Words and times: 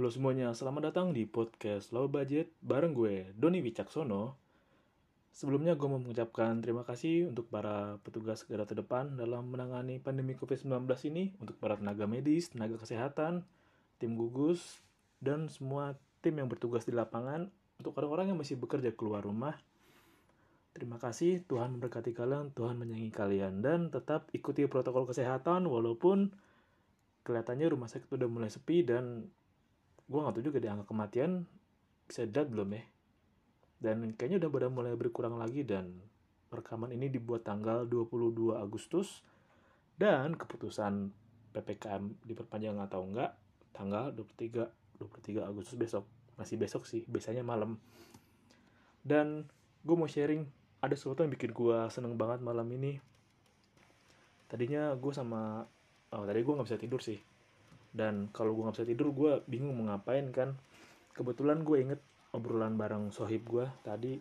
Halo 0.00 0.08
semuanya, 0.08 0.56
selamat 0.56 0.82
datang 0.88 1.12
di 1.12 1.28
podcast 1.28 1.92
Low 1.92 2.08
Budget 2.08 2.56
bareng 2.64 2.96
gue, 2.96 3.36
Doni 3.36 3.60
Wicaksono. 3.60 4.32
Sebelumnya 5.28 5.76
gue 5.76 5.88
mau 5.92 6.00
mengucapkan 6.00 6.56
terima 6.64 6.88
kasih 6.88 7.28
untuk 7.28 7.52
para 7.52 8.00
petugas 8.00 8.48
garda 8.48 8.64
terdepan 8.64 9.12
dalam 9.20 9.52
menangani 9.52 10.00
pandemi 10.00 10.32
COVID-19 10.40 10.88
ini, 11.12 11.36
untuk 11.36 11.60
para 11.60 11.76
tenaga 11.76 12.08
medis, 12.08 12.48
tenaga 12.48 12.80
kesehatan, 12.80 13.44
tim 14.00 14.16
gugus, 14.16 14.80
dan 15.20 15.52
semua 15.52 16.00
tim 16.24 16.32
yang 16.32 16.48
bertugas 16.48 16.88
di 16.88 16.96
lapangan, 16.96 17.52
untuk 17.76 17.92
orang-orang 18.00 18.32
yang 18.32 18.40
masih 18.40 18.56
bekerja 18.56 18.96
keluar 18.96 19.20
rumah, 19.20 19.52
Terima 20.72 20.96
kasih, 20.96 21.44
Tuhan 21.44 21.76
memberkati 21.76 22.16
kalian, 22.16 22.56
Tuhan 22.56 22.80
menyayangi 22.80 23.12
kalian, 23.12 23.60
dan 23.60 23.92
tetap 23.92 24.32
ikuti 24.32 24.64
protokol 24.64 25.04
kesehatan 25.04 25.68
walaupun 25.68 26.32
kelihatannya 27.20 27.68
rumah 27.68 27.92
sakit 27.92 28.08
udah 28.08 28.28
mulai 28.32 28.48
sepi 28.48 28.80
dan 28.80 29.28
gue 30.10 30.18
gak 30.18 30.34
tahu 30.34 30.44
juga 30.50 30.58
di 30.58 30.66
angka 30.66 30.90
kematian 30.90 31.46
bisa 32.10 32.26
dilihat 32.26 32.50
belum 32.50 32.68
ya. 32.74 32.82
Dan 33.80 33.96
kayaknya 34.18 34.42
udah 34.42 34.50
pada 34.50 34.66
mulai 34.66 34.92
berkurang 34.98 35.38
lagi 35.38 35.62
dan 35.62 36.02
rekaman 36.50 36.90
ini 36.90 37.06
dibuat 37.06 37.46
tanggal 37.46 37.86
22 37.86 38.58
Agustus. 38.58 39.22
Dan 39.94 40.34
keputusan 40.34 41.14
PPKM 41.54 42.26
diperpanjang 42.26 42.82
atau 42.82 43.06
enggak 43.06 43.38
tanggal 43.70 44.10
23 44.10 44.66
23 44.98 45.46
Agustus 45.46 45.78
besok. 45.78 46.04
Masih 46.34 46.58
besok 46.58 46.90
sih 46.90 47.06
biasanya 47.06 47.46
malam. 47.46 47.78
Dan 49.06 49.46
gue 49.86 49.94
mau 49.94 50.10
sharing 50.10 50.42
ada 50.82 50.98
sesuatu 50.98 51.22
yang 51.22 51.30
bikin 51.30 51.54
gue 51.54 51.78
seneng 51.94 52.18
banget 52.18 52.42
malam 52.42 52.66
ini. 52.74 52.98
Tadinya 54.50 54.90
gue 54.98 55.12
sama 55.14 55.62
oh 56.10 56.26
tadi 56.26 56.42
gue 56.42 56.54
nggak 56.58 56.66
bisa 56.66 56.80
tidur 56.80 56.98
sih 56.98 57.29
dan 57.90 58.30
kalau 58.30 58.54
gue 58.54 58.62
nggak 58.66 58.76
bisa 58.78 58.86
tidur 58.86 59.08
gue 59.10 59.32
bingung 59.50 59.74
mau 59.74 59.90
ngapain 59.90 60.30
kan. 60.30 60.54
Kebetulan 61.14 61.66
gue 61.66 61.76
inget 61.82 62.00
obrolan 62.30 62.78
bareng 62.78 63.10
sohib 63.10 63.46
gue 63.50 63.66
tadi. 63.82 64.18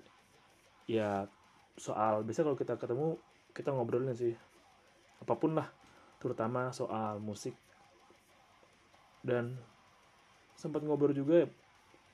Ya 0.90 1.30
soal 1.78 2.26
biasa 2.26 2.42
kalau 2.42 2.58
kita 2.58 2.76
ketemu 2.82 3.22
kita 3.54 3.70
ngobrolin 3.70 4.14
sih. 4.18 4.34
Apa 5.22 5.38
pun 5.38 5.54
lah 5.54 5.70
terutama 6.18 6.74
soal 6.74 7.22
musik. 7.22 7.54
Dan 9.22 9.58
sempat 10.58 10.84
ngobrol 10.84 11.16
juga 11.16 11.48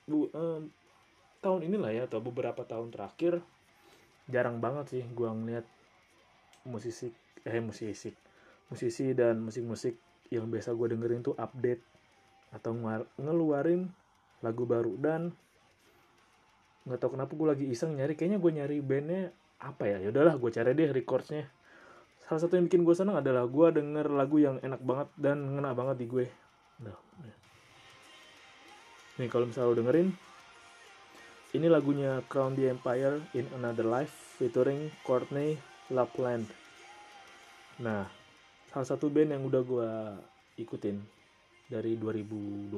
bu 0.06 0.30
eh, 0.30 0.62
tahun 1.42 1.66
inilah 1.66 1.90
ya 1.90 2.02
atau 2.06 2.22
beberapa 2.22 2.62
tahun 2.62 2.94
terakhir 2.94 3.42
jarang 4.30 4.62
banget 4.62 4.86
sih 4.90 5.02
gue 5.02 5.26
ngeliat 5.26 5.66
musisi 6.66 7.10
eh 7.46 7.62
musisi 7.62 8.10
musisi 8.70 9.14
dan 9.14 9.42
musik-musik 9.42 9.94
yang 10.30 10.50
biasa 10.50 10.74
gue 10.74 10.86
dengerin 10.96 11.22
tuh 11.22 11.34
update 11.38 11.82
atau 12.54 12.74
ngeluarin 13.20 13.90
lagu 14.40 14.64
baru. 14.64 14.94
Dan 14.98 15.34
nggak 16.86 16.98
tau 17.02 17.10
kenapa 17.14 17.32
gue 17.34 17.46
lagi 17.46 17.64
iseng 17.66 17.98
nyari 17.98 18.14
kayaknya 18.14 18.38
gue 18.38 18.52
nyari 18.54 18.76
bandnya 18.82 19.34
apa 19.62 19.90
ya? 19.90 19.98
Ya 20.02 20.08
udahlah 20.14 20.38
gue 20.38 20.50
cari 20.52 20.72
deh 20.74 20.90
recordsnya 20.90 21.50
salah 22.26 22.42
satu 22.42 22.58
yang 22.58 22.66
bikin 22.66 22.82
gue 22.82 22.90
seneng 22.90 23.22
adalah 23.22 23.46
gue 23.46 23.66
denger 23.70 24.10
lagu 24.10 24.42
yang 24.42 24.58
enak 24.58 24.82
banget 24.82 25.08
dan 25.14 25.46
ngena 25.46 25.70
banget 25.78 25.96
di 26.02 26.06
gue. 26.10 26.26
Nah, 26.82 26.98
nih 29.22 29.30
kalau 29.30 29.46
misalnya 29.46 29.70
lo 29.70 29.78
dengerin 29.78 30.08
ini 31.54 31.66
lagunya 31.70 32.20
Crown 32.26 32.58
the 32.58 32.66
Empire 32.66 33.22
in 33.38 33.46
Another 33.54 33.86
Life 33.86 34.10
featuring 34.42 34.90
Courtney 35.06 35.54
Lapland. 35.86 36.50
Nah, 37.78 38.10
salah 38.76 38.92
satu 38.92 39.08
band 39.08 39.32
yang 39.32 39.40
udah 39.48 39.62
gue 39.64 39.90
ikutin 40.60 41.00
dari 41.64 41.96
2012. 41.96 42.76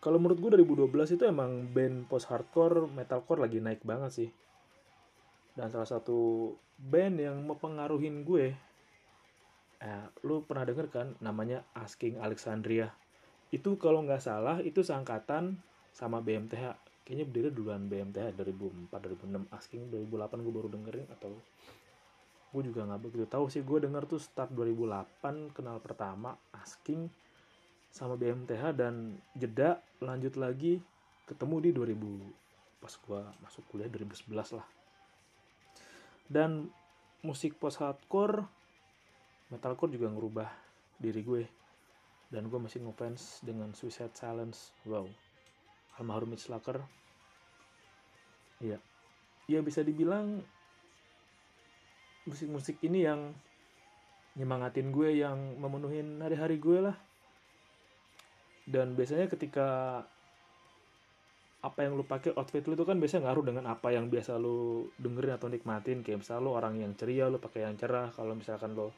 Kalau 0.00 0.16
menurut 0.16 0.40
gue 0.40 0.64
2012 0.64 1.20
itu 1.20 1.28
emang 1.28 1.68
band 1.68 2.08
post 2.08 2.32
hardcore, 2.32 2.88
metalcore 2.88 3.44
lagi 3.44 3.60
naik 3.60 3.84
banget 3.84 4.24
sih. 4.24 4.30
Dan 5.52 5.68
salah 5.68 5.84
satu 5.84 6.48
band 6.80 7.20
yang 7.20 7.36
mempengaruhin 7.44 8.24
gue, 8.24 8.56
eh, 9.84 10.06
lu 10.24 10.40
pernah 10.48 10.64
denger 10.64 10.88
kan 10.88 11.12
namanya 11.20 11.68
Asking 11.76 12.16
Alexandria. 12.16 12.88
Itu 13.52 13.76
kalau 13.76 14.00
nggak 14.00 14.24
salah 14.24 14.64
itu 14.64 14.80
seangkatan 14.80 15.60
sama 15.92 16.24
BMTH 16.24 16.72
kayaknya 17.04 17.28
berdiri 17.28 17.48
duluan 17.52 17.84
BMTH 17.84 18.32
2004 18.32 18.96
2006 18.96 19.44
asking 19.52 19.92
2008 19.92 20.40
gue 20.40 20.52
baru 20.56 20.68
dengerin 20.72 21.08
atau 21.12 21.36
gue 22.48 22.62
juga 22.64 22.88
nggak 22.88 23.00
begitu 23.04 23.24
tahu 23.28 23.52
sih. 23.52 23.60
Gue 23.60 23.82
denger 23.82 24.08
tuh 24.08 24.20
start 24.20 24.52
2008 24.56 25.52
kenal 25.52 25.78
pertama 25.84 26.36
asking 26.56 27.08
sama 27.88 28.14
BMTH 28.14 28.76
dan 28.76 29.16
jeda 29.36 29.80
lanjut 30.04 30.36
lagi 30.36 30.80
ketemu 31.28 31.56
di 31.68 31.70
2000 31.74 32.82
pas 32.84 32.94
gue 32.94 33.20
masuk 33.44 33.62
kuliah 33.68 33.90
2011 33.90 34.56
lah. 34.56 34.66
Dan 36.28 36.68
musik 37.24 37.56
post 37.56 37.80
hardcore 37.82 38.44
metalcore 39.48 39.92
juga 39.92 40.08
ngerubah 40.12 40.48
diri 41.00 41.20
gue. 41.24 41.44
Dan 42.28 42.52
gue 42.52 42.60
masih 42.60 42.84
ngefans 42.84 43.40
dengan 43.40 43.72
Suicide 43.72 44.12
Silence. 44.12 44.76
Wow. 44.84 45.08
Almarhum 45.96 46.36
Mitch 46.36 46.46
iya. 48.60 48.78
Ya 49.48 49.60
bisa 49.64 49.80
dibilang 49.80 50.44
musik-musik 52.28 52.76
ini 52.84 53.08
yang 53.08 53.32
nyemangatin 54.38 54.94
gue 54.94 55.18
yang 55.18 55.58
memenuhi 55.58 55.98
hari-hari 56.22 56.62
gue 56.62 56.78
lah. 56.86 56.96
Dan 58.68 58.94
biasanya 58.94 59.26
ketika 59.26 60.00
apa 61.58 61.78
yang 61.82 61.98
lu 61.98 62.06
pakai 62.06 62.38
outfit 62.38 62.62
lu 62.70 62.78
itu 62.78 62.86
kan 62.86 63.02
biasanya 63.02 63.28
ngaruh 63.28 63.44
dengan 63.50 63.64
apa 63.66 63.90
yang 63.90 64.06
biasa 64.06 64.38
lu 64.38 64.86
dengerin 65.00 65.34
atau 65.34 65.50
nikmatin. 65.50 66.06
Kayak 66.06 66.22
misalnya 66.22 66.42
lu 66.46 66.50
orang 66.54 66.74
yang 66.78 66.92
ceria 66.94 67.26
lu 67.26 67.42
pakai 67.42 67.66
yang 67.66 67.74
cerah. 67.74 68.14
Kalau 68.14 68.38
misalkan 68.38 68.78
lo 68.78 68.94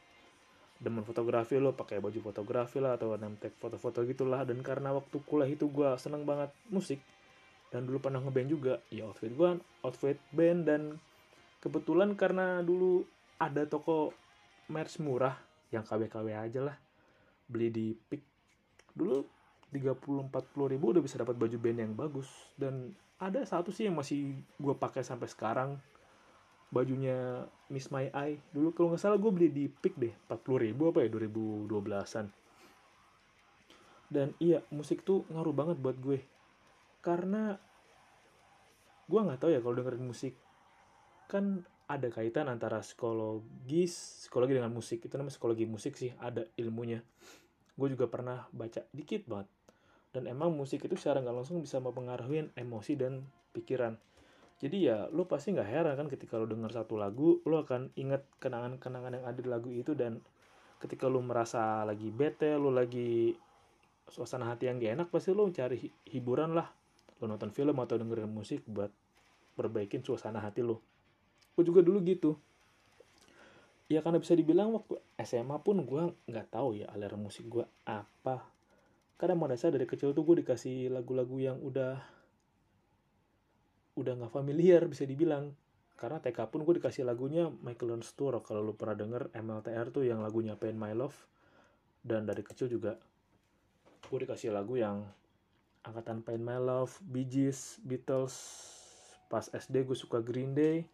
demen 0.81 1.05
fotografi 1.05 1.57
lo 1.57 1.77
pakai 1.77 2.01
baju 2.01 2.21
fotografi 2.21 2.81
lah 2.81 3.01
atau 3.01 3.17
nemtek 3.17 3.57
foto-foto 3.57 4.05
gitulah. 4.05 4.45
Dan 4.45 4.61
karena 4.61 4.93
waktu 4.93 5.17
kuliah 5.25 5.49
itu 5.49 5.73
gue 5.73 5.89
seneng 5.97 6.29
banget 6.29 6.53
musik 6.69 7.01
dan 7.71 7.87
dulu 7.87 8.03
pernah 8.03 8.19
ngeband 8.19 8.51
juga 8.51 8.75
ya 8.91 9.07
outfit 9.09 9.33
gue 9.33 9.51
outfit 9.87 10.19
band. 10.35 10.69
Dan 10.69 10.83
kebetulan 11.65 12.13
karena 12.13 12.61
dulu 12.61 13.07
ada 13.41 13.65
toko 13.65 14.13
merch 14.69 15.01
murah 15.01 15.35
yang 15.73 15.83
KW-KW 15.83 16.27
aja 16.37 16.61
lah. 16.61 16.77
Beli 17.49 17.69
di 17.73 17.87
pick. 17.97 18.23
Dulu 18.93 19.25
30-40 19.73 20.73
ribu 20.77 20.85
udah 20.93 21.03
bisa 21.03 21.17
dapat 21.17 21.35
baju 21.41 21.57
band 21.57 21.79
yang 21.81 21.93
bagus. 21.97 22.29
Dan 22.55 22.93
ada 23.17 23.41
satu 23.43 23.73
sih 23.73 23.89
yang 23.89 23.97
masih 23.97 24.37
gue 24.61 24.75
pakai 24.77 25.01
sampai 25.01 25.27
sekarang. 25.27 25.81
Bajunya 26.71 27.49
Miss 27.73 27.89
My 27.89 28.13
Eye. 28.13 28.39
Dulu 28.53 28.77
kalau 28.77 28.95
nggak 28.95 29.03
salah 29.03 29.19
gue 29.19 29.31
beli 29.33 29.49
di 29.49 29.65
Pick 29.67 29.97
deh 29.97 30.13
40 30.29 30.67
ribu 30.71 30.93
apa 30.93 31.03
ya 31.03 31.09
2012an 31.11 32.31
dan 34.11 34.35
iya 34.43 34.59
musik 34.75 35.07
tuh 35.07 35.23
ngaruh 35.31 35.55
banget 35.55 35.77
buat 35.79 35.97
gue. 36.03 36.19
Karena 37.01 37.55
gue 39.07 39.21
nggak 39.23 39.41
tahu 39.41 39.51
ya 39.55 39.63
kalau 39.63 39.79
dengerin 39.79 40.05
musik. 40.05 40.35
Kan 41.31 41.63
ada 41.91 42.07
kaitan 42.07 42.47
antara 42.47 42.79
psikologis 42.87 44.23
psikologi 44.23 44.55
dengan 44.55 44.71
musik. 44.71 45.03
Itu 45.03 45.19
namanya 45.19 45.35
psikologi 45.35 45.67
musik 45.67 45.99
sih 45.99 46.15
ada 46.23 46.47
ilmunya. 46.55 47.03
Gue 47.75 47.91
juga 47.91 48.07
pernah 48.07 48.47
baca 48.55 48.87
dikit 48.95 49.27
banget. 49.27 49.51
Dan 50.15 50.31
emang 50.31 50.55
musik 50.55 50.87
itu 50.87 50.95
secara 50.95 51.19
nggak 51.19 51.35
langsung 51.35 51.59
bisa 51.59 51.83
mempengaruhi 51.83 52.55
emosi 52.55 52.95
dan 52.95 53.27
pikiran. 53.51 53.99
Jadi 54.63 54.87
ya 54.87 55.11
lo 55.11 55.27
pasti 55.27 55.51
nggak 55.51 55.67
heran 55.67 55.95
kan 55.99 56.07
ketika 56.07 56.39
lo 56.39 56.47
dengar 56.47 56.71
satu 56.71 56.95
lagu 56.95 57.43
lo 57.49 57.65
akan 57.65 57.91
ingat 57.99 58.23
kenangan-kenangan 58.39 59.19
yang 59.19 59.25
ada 59.27 59.39
di 59.41 59.49
lagu 59.49 59.73
itu 59.73 59.97
dan 59.97 60.21
ketika 60.79 61.09
lo 61.09 61.25
merasa 61.25 61.83
lagi 61.83 62.13
bete 62.13 62.55
lo 62.61 62.69
lagi 62.69 63.33
suasana 64.11 64.53
hati 64.53 64.69
yang 64.69 64.83
gak 64.83 64.93
enak 65.01 65.09
pasti 65.09 65.33
lo 65.33 65.49
cari 65.51 65.91
hiburan 66.13 66.55
lah. 66.55 66.69
Lo 67.19 67.25
nonton 67.27 67.51
film 67.51 67.75
atau 67.83 67.99
dengerin 67.99 68.31
musik 68.31 68.63
buat 68.69 68.93
perbaikin 69.57 70.05
suasana 70.05 70.45
hati 70.45 70.61
lo 70.61 70.85
gue 71.57 71.65
juga 71.67 71.81
dulu 71.83 71.99
gitu. 72.07 72.39
Ya 73.91 74.07
karena 74.07 74.23
bisa 74.23 74.39
dibilang 74.39 74.71
waktu 74.71 75.03
SMA 75.19 75.59
pun 75.67 75.83
gue 75.83 76.15
nggak 76.31 76.55
tahu 76.55 76.79
ya 76.79 76.87
aliran 76.95 77.27
musik 77.27 77.51
gue 77.51 77.67
apa. 77.83 78.47
Karena 79.19 79.35
merasa 79.35 79.67
dari 79.67 79.83
kecil 79.83 80.15
tuh 80.15 80.23
gue 80.23 80.47
dikasih 80.47 80.95
lagu-lagu 80.95 81.35
yang 81.43 81.59
udah 81.59 81.99
udah 83.99 84.13
nggak 84.15 84.31
familiar 84.31 84.87
bisa 84.87 85.03
dibilang. 85.03 85.51
Karena 85.99 86.23
TK 86.23 86.55
pun 86.55 86.63
gue 86.63 86.79
dikasih 86.79 87.03
lagunya 87.03 87.51
Michael 87.51 87.99
Learns 87.99 88.15
kalau 88.17 88.63
lu 88.63 88.79
pernah 88.79 88.95
denger 88.95 89.35
MLTR 89.35 89.91
tuh 89.91 90.07
yang 90.07 90.23
lagunya 90.23 90.55
Pain 90.55 90.79
My 90.79 90.95
Love. 90.95 91.19
Dan 92.01 92.31
dari 92.31 92.47
kecil 92.47 92.71
juga 92.71 92.95
gue 94.07 94.19
dikasih 94.23 94.55
lagu 94.55 94.79
yang 94.79 95.03
angkatan 95.83 96.23
Pain 96.23 96.41
My 96.41 96.63
Love, 96.63 96.95
Bee 97.03 97.27
Gees, 97.27 97.83
Beatles. 97.83 98.39
Pas 99.27 99.51
SD 99.51 99.83
gue 99.83 99.99
suka 99.99 100.23
Green 100.23 100.55
Day 100.55 100.87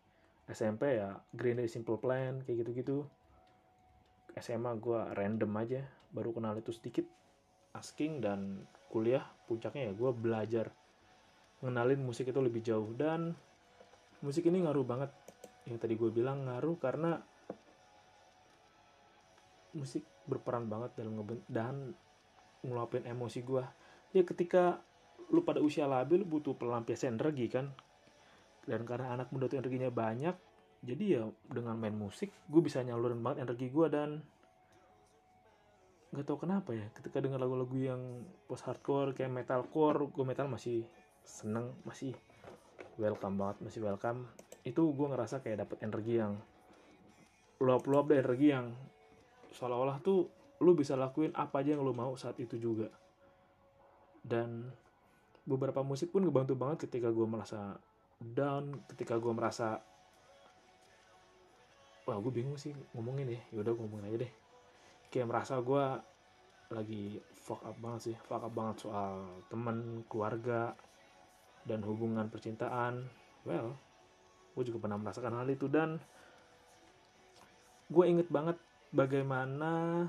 SMP 0.47 1.03
ya 1.03 1.19
Green 1.35 1.59
Day 1.59 1.67
Simple 1.67 1.99
Plan 1.99 2.43
kayak 2.47 2.67
gitu-gitu. 2.67 3.07
SMA 4.37 4.77
gue 4.79 5.01
random 5.17 5.53
aja 5.59 5.83
baru 6.15 6.31
kenal 6.31 6.55
itu 6.59 6.71
sedikit. 6.71 7.07
Asking 7.77 8.25
dan 8.25 8.65
kuliah 8.89 9.27
puncaknya 9.45 9.91
ya 9.91 9.93
gue 9.93 10.11
belajar 10.15 10.67
ngenalin 11.61 12.01
musik 12.01 12.31
itu 12.31 12.41
lebih 12.41 12.63
jauh. 12.63 12.95
Dan 12.95 13.35
musik 14.23 14.47
ini 14.47 14.63
ngaruh 14.63 14.87
banget. 14.87 15.11
Yang 15.67 15.79
tadi 15.83 15.95
gue 15.99 16.11
bilang 16.15 16.47
ngaruh 16.47 16.77
karena 16.79 17.19
musik 19.77 20.07
berperan 20.25 20.67
banget 20.67 20.97
dalam 20.97 21.21
ngeben 21.21 21.41
dan 21.47 21.93
ngeluapin 22.65 23.05
emosi 23.05 23.45
gue 23.45 23.63
ya 24.17 24.25
ketika 24.25 24.81
lu 25.31 25.45
pada 25.45 25.61
usia 25.61 25.85
labil 25.85 26.25
butuh 26.25 26.57
pelampiasan 26.57 27.21
energi 27.21 27.47
kan 27.53 27.71
dan 28.67 28.83
karena 28.83 29.15
anak 29.15 29.31
muda 29.31 29.47
tuh 29.47 29.63
energinya 29.63 29.89
banyak 29.91 30.35
jadi 30.83 31.05
ya 31.07 31.23
dengan 31.49 31.79
main 31.79 31.95
musik 31.95 32.31
gue 32.51 32.61
bisa 32.63 32.83
nyalurin 32.83 33.23
banget 33.23 33.47
energi 33.47 33.71
gue 33.71 33.87
dan 33.89 34.21
nggak 36.15 36.27
tahu 36.27 36.47
kenapa 36.47 36.71
ya 36.75 36.87
ketika 36.95 37.19
dengar 37.19 37.43
lagu-lagu 37.43 37.75
yang 37.79 38.01
post 38.47 38.67
hardcore 38.67 39.15
kayak 39.15 39.33
metalcore 39.33 40.07
gue 40.11 40.25
metal 40.27 40.47
masih 40.47 40.87
seneng 41.27 41.75
masih 41.83 42.15
welcome 42.97 43.37
banget 43.37 43.57
masih 43.63 43.81
welcome. 43.85 44.29
Itu 44.65 44.93
gue 44.93 45.07
ngerasa 45.07 45.45
kayak 45.45 45.69
dapet 45.69 45.79
energi 45.85 46.19
yang 46.19 46.41
luap-luap 47.61 48.13
deh 48.13 48.21
energi 48.21 48.53
yang 48.53 48.73
seolah-olah 49.53 50.01
tuh 50.05 50.29
lu 50.61 50.73
bisa 50.73 50.97
lakuin 50.97 51.33
apa 51.37 51.61
aja 51.61 51.77
yang 51.77 51.85
lu 51.85 51.93
mau 51.93 52.17
saat 52.17 52.37
itu 52.41 52.57
juga. 52.57 52.89
Dan 54.27 54.73
beberapa 55.47 55.85
musik 55.87 56.11
pun 56.11 56.27
ngebantu 56.27 56.59
banget 56.59 56.89
ketika 56.89 57.13
gue 57.13 57.27
merasa 57.29 57.79
down 58.23 58.81
ketika 58.93 59.21
gue 59.21 59.33
merasa 59.33 59.81
wah 62.07 62.19
gue 62.23 62.33
bingung 62.33 62.57
sih 62.57 62.73
ngomongin 62.95 63.35
ya. 63.37 63.41
Yaudah 63.57 63.73
gue 63.75 63.83
ngomongin 63.83 64.09
aja 64.13 64.19
deh. 64.27 64.33
Kayak 65.11 65.29
merasa 65.31 65.59
gue 65.61 65.85
lagi 66.67 67.23
fuck 67.39 67.63
up 67.63 67.79
banget 67.79 68.01
sih 68.11 68.17
fuck 68.27 68.43
up 68.43 68.51
banget 68.51 68.83
soal 68.83 69.23
teman 69.47 70.03
keluarga 70.11 70.75
dan 71.67 71.83
hubungan 71.83 72.31
percintaan. 72.31 73.07
Well 73.45 73.77
gue 74.57 74.65
juga 74.73 74.89
pernah 74.89 74.97
merasakan 74.97 75.37
hal 75.37 75.49
itu 75.53 75.69
dan 75.69 76.01
gue 77.93 78.05
inget 78.09 78.33
banget 78.33 78.57
bagaimana 78.89 80.09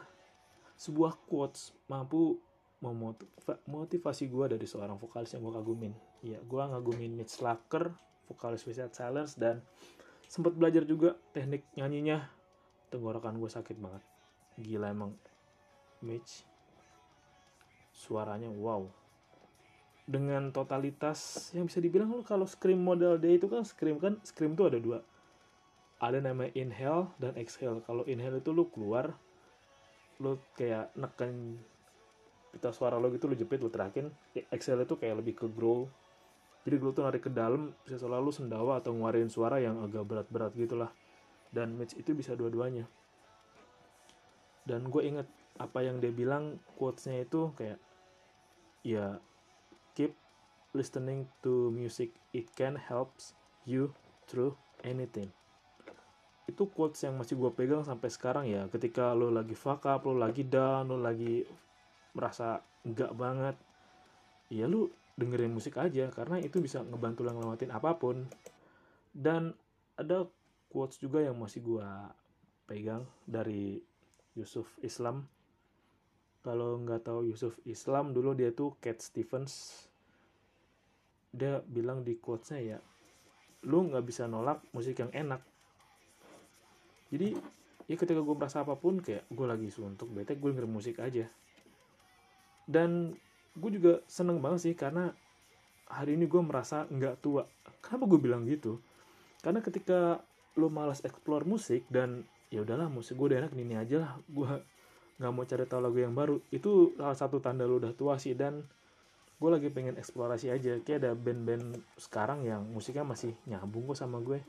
sebuah 0.79 1.19
quotes 1.27 1.75
mampu 1.91 2.39
memotivasi 2.81 4.29
gue 4.29 4.45
dari 4.53 4.67
seorang 4.69 5.01
vokalis 5.01 5.33
yang 5.33 5.41
gue 5.45 5.53
kagumin. 5.57 5.93
Iya, 6.21 6.39
gue 6.45 6.61
ngagumin 6.61 7.13
Mitch 7.17 7.41
Slacker, 7.41 7.89
vokalis 8.29 8.61
Wizard 8.69 8.93
Silence, 8.93 9.33
dan 9.33 9.65
sempat 10.29 10.53
belajar 10.53 10.85
juga 10.85 11.17
teknik 11.33 11.65
nyanyinya. 11.73 12.29
Tenggorokan 12.93 13.41
gue 13.41 13.49
sakit 13.49 13.77
banget. 13.81 14.03
Gila 14.61 14.93
emang 14.93 15.11
Mitch. 16.05 16.45
Suaranya 17.89 18.53
wow. 18.53 18.85
Dengan 20.07 20.53
totalitas 20.53 21.51
yang 21.51 21.67
bisa 21.67 21.83
dibilang 21.83 22.13
lo 22.13 22.23
kalau 22.23 22.47
scream 22.47 22.79
model 22.79 23.19
dia 23.19 23.35
itu 23.35 23.51
kan 23.51 23.67
scream 23.67 23.99
kan 23.99 24.21
scream 24.23 24.53
tuh 24.53 24.71
ada 24.71 24.79
dua. 24.79 24.99
Ada 25.97 26.21
namanya 26.21 26.53
inhale 26.53 27.09
dan 27.17 27.33
exhale. 27.35 27.81
Kalau 27.83 28.05
inhale 28.05 28.37
itu 28.37 28.53
lo 28.53 28.69
keluar, 28.69 29.17
lo 30.21 30.37
kayak 30.53 30.93
neken 30.93 31.57
pita 32.57 32.73
suara 32.73 32.97
lo 32.97 33.13
gitu 33.13 33.29
lo 33.29 33.37
jepit 33.37 33.61
lo 33.61 33.69
terakin 33.69 34.09
exhale 34.49 34.81
itu 34.81 34.97
kayak 34.97 35.21
lebih 35.21 35.37
ke 35.37 35.45
grow. 35.45 35.85
Jadi 36.65 36.75
grow 36.81 36.91
tuh 36.91 37.05
narik 37.05 37.29
ke 37.29 37.31
dalam 37.31 37.69
bisa 37.85 38.01
selalu 38.01 38.33
sendawa 38.33 38.81
atau 38.81 38.97
ngeluarin 38.97 39.29
suara 39.29 39.61
yang 39.61 39.77
agak 39.85 40.03
berat-berat 40.03 40.51
gitulah. 40.57 40.89
Dan 41.53 41.77
Mitch 41.77 41.93
itu 41.95 42.17
bisa 42.17 42.33
dua-duanya. 42.33 42.89
Dan 44.65 44.89
gue 44.89 44.99
inget 45.05 45.29
apa 45.61 45.85
yang 45.85 46.01
dia 46.01 46.11
bilang 46.11 46.59
quotesnya 46.75 47.23
itu 47.23 47.55
kayak 47.55 47.79
ya 48.83 49.21
keep 49.95 50.17
listening 50.75 51.29
to 51.39 51.71
music. 51.71 52.11
It 52.35 52.51
can 52.57 52.75
helps 52.75 53.37
you 53.63 53.95
through 54.27 54.59
anything. 54.83 55.31
Itu 56.51 56.67
quotes 56.67 56.99
yang 57.05 57.15
masih 57.15 57.39
gue 57.39 57.51
pegang 57.55 57.87
sampai 57.87 58.11
sekarang 58.11 58.43
ya. 58.43 58.67
Ketika 58.67 59.15
lo 59.15 59.31
lagi 59.31 59.55
fuck 59.55 59.87
up 59.87 60.03
lo 60.03 60.19
lagi 60.19 60.43
down 60.43 60.91
lo 60.91 60.99
lagi 60.99 61.47
merasa 62.17 62.65
enggak 62.81 63.13
banget. 63.13 63.55
Ya 64.49 64.65
lu 64.65 64.89
dengerin 65.13 65.53
musik 65.53 65.77
aja 65.77 66.09
karena 66.09 66.41
itu 66.41 66.57
bisa 66.57 66.81
ngebantu 66.81 67.21
lo 67.21 67.37
ngelewatin 67.37 67.69
apa 67.69 67.93
pun. 68.01 68.25
Dan 69.13 69.53
ada 69.93 70.25
quotes 70.73 70.97
juga 70.97 71.21
yang 71.21 71.37
masih 71.37 71.61
gua 71.61 72.09
pegang 72.65 73.05
dari 73.29 73.77
Yusuf 74.33 74.65
Islam. 74.81 75.29
Kalau 76.41 76.81
nggak 76.81 77.05
tahu 77.05 77.29
Yusuf 77.29 77.53
Islam 77.69 78.17
dulu 78.17 78.33
dia 78.33 78.49
tuh 78.49 78.73
Cat 78.81 78.97
Stevens. 78.97 79.85
Dia 81.29 81.61
bilang 81.61 82.01
di 82.01 82.17
quotesnya 82.17 82.59
ya 82.65 82.79
lu 83.67 83.89
nggak 83.89 84.05
bisa 84.05 84.29
nolak 84.29 84.63
musik 84.71 85.01
yang 85.01 85.11
enak. 85.11 85.41
Jadi 87.11 87.35
ya 87.87 87.95
ketika 87.95 88.19
gue 88.19 88.35
merasa 88.35 88.61
apa 88.61 88.75
pun 88.75 88.99
kayak 88.99 89.25
gue 89.31 89.47
lagi 89.47 89.71
suntuk 89.71 90.11
bete 90.11 90.35
gue 90.35 90.51
denger 90.51 90.67
musik 90.67 90.99
aja 90.99 91.23
dan 92.67 93.15
gue 93.57 93.71
juga 93.73 94.03
seneng 94.05 94.43
banget 94.43 94.69
sih 94.69 94.75
karena 94.77 95.09
hari 95.87 96.19
ini 96.19 96.27
gue 96.27 96.41
merasa 96.43 96.85
nggak 96.91 97.15
tua. 97.23 97.47
Kenapa 97.79 98.05
gue 98.05 98.19
bilang 98.19 98.43
gitu? 98.45 98.77
Karena 99.41 99.63
ketika 99.63 100.19
lo 100.59 100.67
malas 100.67 101.01
explore 101.01 101.47
musik 101.47 101.87
dan 101.87 102.27
ya 102.51 102.61
udahlah 102.61 102.91
musik 102.91 103.15
gue 103.15 103.33
udah 103.33 103.47
enak 103.47 103.55
ini 103.55 103.79
aja 103.79 103.97
lah. 104.03 104.11
Gue 104.27 104.51
nggak 105.17 105.31
mau 105.31 105.47
cari 105.47 105.65
tahu 105.65 105.81
lagu 105.81 105.97
yang 105.97 106.13
baru. 106.13 106.37
Itu 106.51 106.93
salah 106.99 107.17
satu 107.17 107.39
tanda 107.39 107.63
lo 107.63 107.79
udah 107.79 107.95
tua 107.95 108.19
sih 108.19 108.35
dan 108.35 108.61
gue 109.39 109.49
lagi 109.49 109.71
pengen 109.71 109.95
eksplorasi 109.95 110.51
aja. 110.51 110.77
Kayak 110.83 110.99
ada 111.07 111.11
band-band 111.15 111.79
sekarang 111.97 112.43
yang 112.43 112.61
musiknya 112.67 113.07
masih 113.07 113.33
nyambung 113.47 113.87
kok 113.89 113.97
sama 114.03 114.19
gue. 114.19 114.43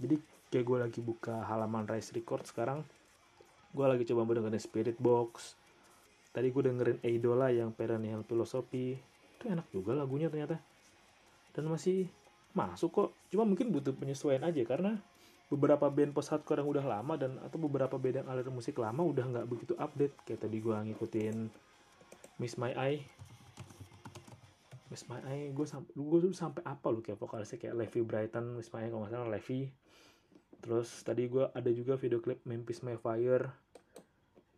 Jadi 0.00 0.16
kayak 0.54 0.64
gue 0.64 0.78
lagi 0.80 1.00
buka 1.02 1.44
halaman 1.44 1.84
Rise 1.84 2.14
Record 2.14 2.46
sekarang 2.46 2.82
gue 3.70 3.86
lagi 3.86 4.02
coba 4.02 4.26
dengerin 4.34 4.58
Spirit 4.58 4.98
Box 4.98 5.54
tadi 6.30 6.48
gue 6.50 6.62
dengerin 6.62 6.98
Eidola 7.02 7.50
yang 7.50 7.74
Perennial 7.74 8.22
Philosophy 8.22 8.94
itu 9.40 9.44
enak 9.48 9.66
juga 9.72 9.96
lagunya 9.96 10.28
ternyata. 10.28 10.60
Dan 11.50 11.66
masih 11.66 12.06
masuk 12.54 12.90
kok. 12.92 13.08
Cuma 13.32 13.46
mungkin 13.46 13.72
butuh 13.74 13.94
penyesuaian 13.94 14.42
aja 14.46 14.62
karena 14.66 15.00
beberapa 15.50 15.90
band 15.90 16.14
post 16.14 16.30
hardcore 16.30 16.62
yang 16.62 16.70
udah 16.70 16.84
lama 16.86 17.18
dan 17.18 17.34
atau 17.42 17.58
beberapa 17.58 17.98
band 17.98 18.22
yang 18.22 18.28
aliran 18.30 18.54
musik 18.54 18.78
lama 18.78 19.02
udah 19.02 19.24
nggak 19.26 19.46
begitu 19.50 19.74
update. 19.80 20.14
Kayak 20.22 20.46
tadi 20.46 20.56
gue 20.62 20.74
ngikutin 20.74 21.36
Miss 22.38 22.54
My 22.54 22.70
Eye. 22.78 23.02
Miss 24.90 25.06
My 25.10 25.22
Eye 25.26 25.50
gue 25.50 25.66
sampai 25.66 25.90
gue 25.94 26.18
tuh 26.22 26.32
sampai 26.36 26.62
apa 26.62 26.86
loh 26.92 27.02
kayak 27.02 27.18
vokalisnya? 27.18 27.58
Kayak 27.58 27.76
Levi 27.82 28.00
Brighton 28.06 28.46
Miss 28.54 28.70
My 28.70 28.86
Eye 28.86 28.90
kalau 28.94 29.02
nggak 29.02 29.14
salah 29.16 29.30
Levi. 29.34 29.60
Terus 30.60 30.88
tadi 31.02 31.26
gue 31.26 31.44
ada 31.50 31.70
juga 31.72 31.96
video 31.96 32.20
klip 32.20 32.44
Memphis 32.46 32.84
My 32.86 32.94
Fire 33.00 33.50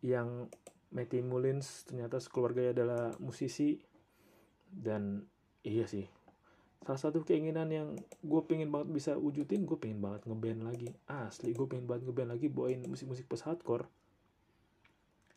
yang 0.03 0.51
Matty 0.93 1.25
Mullins 1.25 1.89
ternyata 1.89 2.21
sekeluarganya 2.21 2.71
adalah 2.77 3.03
musisi. 3.17 3.81
Dan 4.69 5.25
iya 5.65 5.89
sih. 5.89 6.05
Salah 6.83 6.99
satu 6.99 7.25
keinginan 7.25 7.71
yang 7.73 7.97
gue 8.21 8.41
pengen 8.45 8.69
banget 8.69 8.89
bisa 8.91 9.11
wujudin 9.17 9.65
gue 9.65 9.77
pengen 9.81 9.99
banget 9.99 10.29
ngeband 10.29 10.61
lagi. 10.63 10.89
Asli 11.09 11.51
gue 11.51 11.65
pengen 11.65 11.89
banget 11.89 12.05
ngeband 12.05 12.29
lagi 12.37 12.47
bawain 12.47 12.85
musik-musik 12.85 13.25
post 13.25 13.49
hardcore 13.49 13.89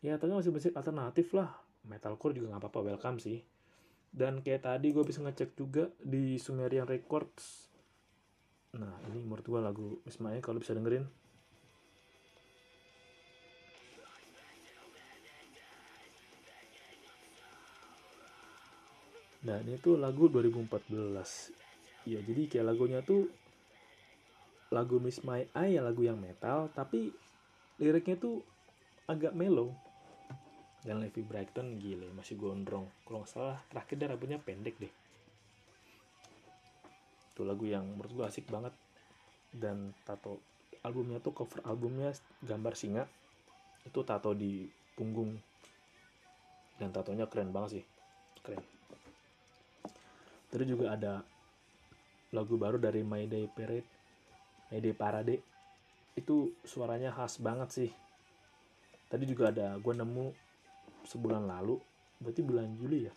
ya 0.01 0.17
tapi 0.21 0.33
masih 0.33 0.53
musik 0.53 0.73
alternatif 0.77 1.33
lah. 1.33 1.49
Metalcore 1.87 2.35
juga 2.35 2.53
nggak 2.53 2.61
apa-apa 2.67 2.93
welcome 2.93 3.17
sih. 3.17 3.41
Dan 4.07 4.41
kayak 4.41 4.65
tadi 4.65 4.91
gue 4.93 5.03
bisa 5.03 5.19
ngecek 5.23 5.57
juga 5.57 5.89
di 5.99 6.39
Sumerian 6.39 6.87
Records. 6.87 7.69
Nah 8.77 8.93
ini 9.09 9.23
menurut 9.23 9.45
gue 9.45 9.61
lagu 9.61 9.87
Ismail 10.05 10.43
kalau 10.43 10.61
bisa 10.61 10.75
dengerin 10.75 11.07
Nah 19.47 19.63
ini 19.63 19.79
tuh 19.79 19.95
lagu 19.95 20.27
2014 20.27 20.91
Ya 22.03 22.19
jadi 22.19 22.41
kayak 22.51 22.67
lagunya 22.67 22.99
tuh 22.99 23.31
Lagu 24.75 24.99
Miss 24.99 25.23
My 25.23 25.47
Eye 25.55 25.79
ya 25.79 25.81
lagu 25.81 26.03
yang 26.03 26.19
metal 26.19 26.67
Tapi 26.75 27.15
liriknya 27.79 28.19
tuh 28.19 28.43
agak 29.07 29.33
mellow. 29.33 29.71
Dan 30.83 31.03
Levi 31.03 31.23
Brighton 31.23 31.79
gile 31.79 32.11
masih 32.15 32.39
gondrong. 32.39 32.87
Kalau 33.03 33.23
nggak 33.23 33.31
salah 33.31 33.57
terakhir 33.71 33.95
dia 33.99 34.07
rambutnya 34.11 34.39
pendek 34.39 34.75
deh. 34.79 34.93
Itu 37.33 37.43
lagu 37.43 37.65
yang 37.67 37.87
menurut 37.87 38.11
gue 38.13 38.25
asik 38.27 38.47
banget. 38.47 38.71
Dan 39.51 39.95
tato 40.03 40.43
albumnya 40.83 41.19
tuh 41.19 41.35
cover 41.35 41.63
albumnya 41.67 42.11
gambar 42.43 42.73
singa. 42.75 43.03
Itu 43.83 44.03
tato 44.03 44.31
di 44.31 44.67
punggung. 44.95 45.35
Dan 46.77 46.93
tatonya 46.93 47.27
keren 47.27 47.51
banget 47.51 47.81
sih. 47.81 47.85
Keren 48.43 48.76
Terus 50.47 50.65
juga 50.67 50.95
ada 50.95 51.23
lagu 52.31 52.55
baru 52.59 52.79
dari 52.79 53.03
My 53.03 53.23
Day 53.27 53.47
Parade, 53.51 53.87
My 54.71 54.79
Day 54.79 54.95
Parade. 54.95 55.35
Itu 56.17 56.55
suaranya 56.65 57.13
khas 57.13 57.37
banget 57.39 57.69
sih. 57.71 57.91
Tadi 59.07 59.23
juga 59.23 59.53
ada 59.53 59.79
gue 59.79 59.93
nemu 59.93 60.33
sebulan 61.07 61.47
lalu, 61.47 61.79
berarti 62.19 62.41
bulan 62.43 62.75
Juli 62.75 63.07
ya. 63.07 63.13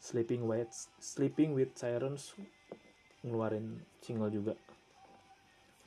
Sleeping 0.00 0.48
with 0.48 0.72
Sleeping 0.98 1.52
with 1.52 1.76
Sirens 1.76 2.32
ngeluarin 3.20 3.84
single 4.00 4.32
juga. 4.32 4.54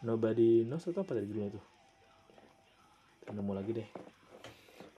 Nobody 0.03 0.67
knows 0.67 0.85
atau 0.85 1.01
apa 1.01 1.15
tadi 1.15 1.31
judulnya 1.31 1.57
tuh. 1.57 1.65
Nemu 3.33 3.51
lagi 3.55 3.71
deh. 3.71 3.89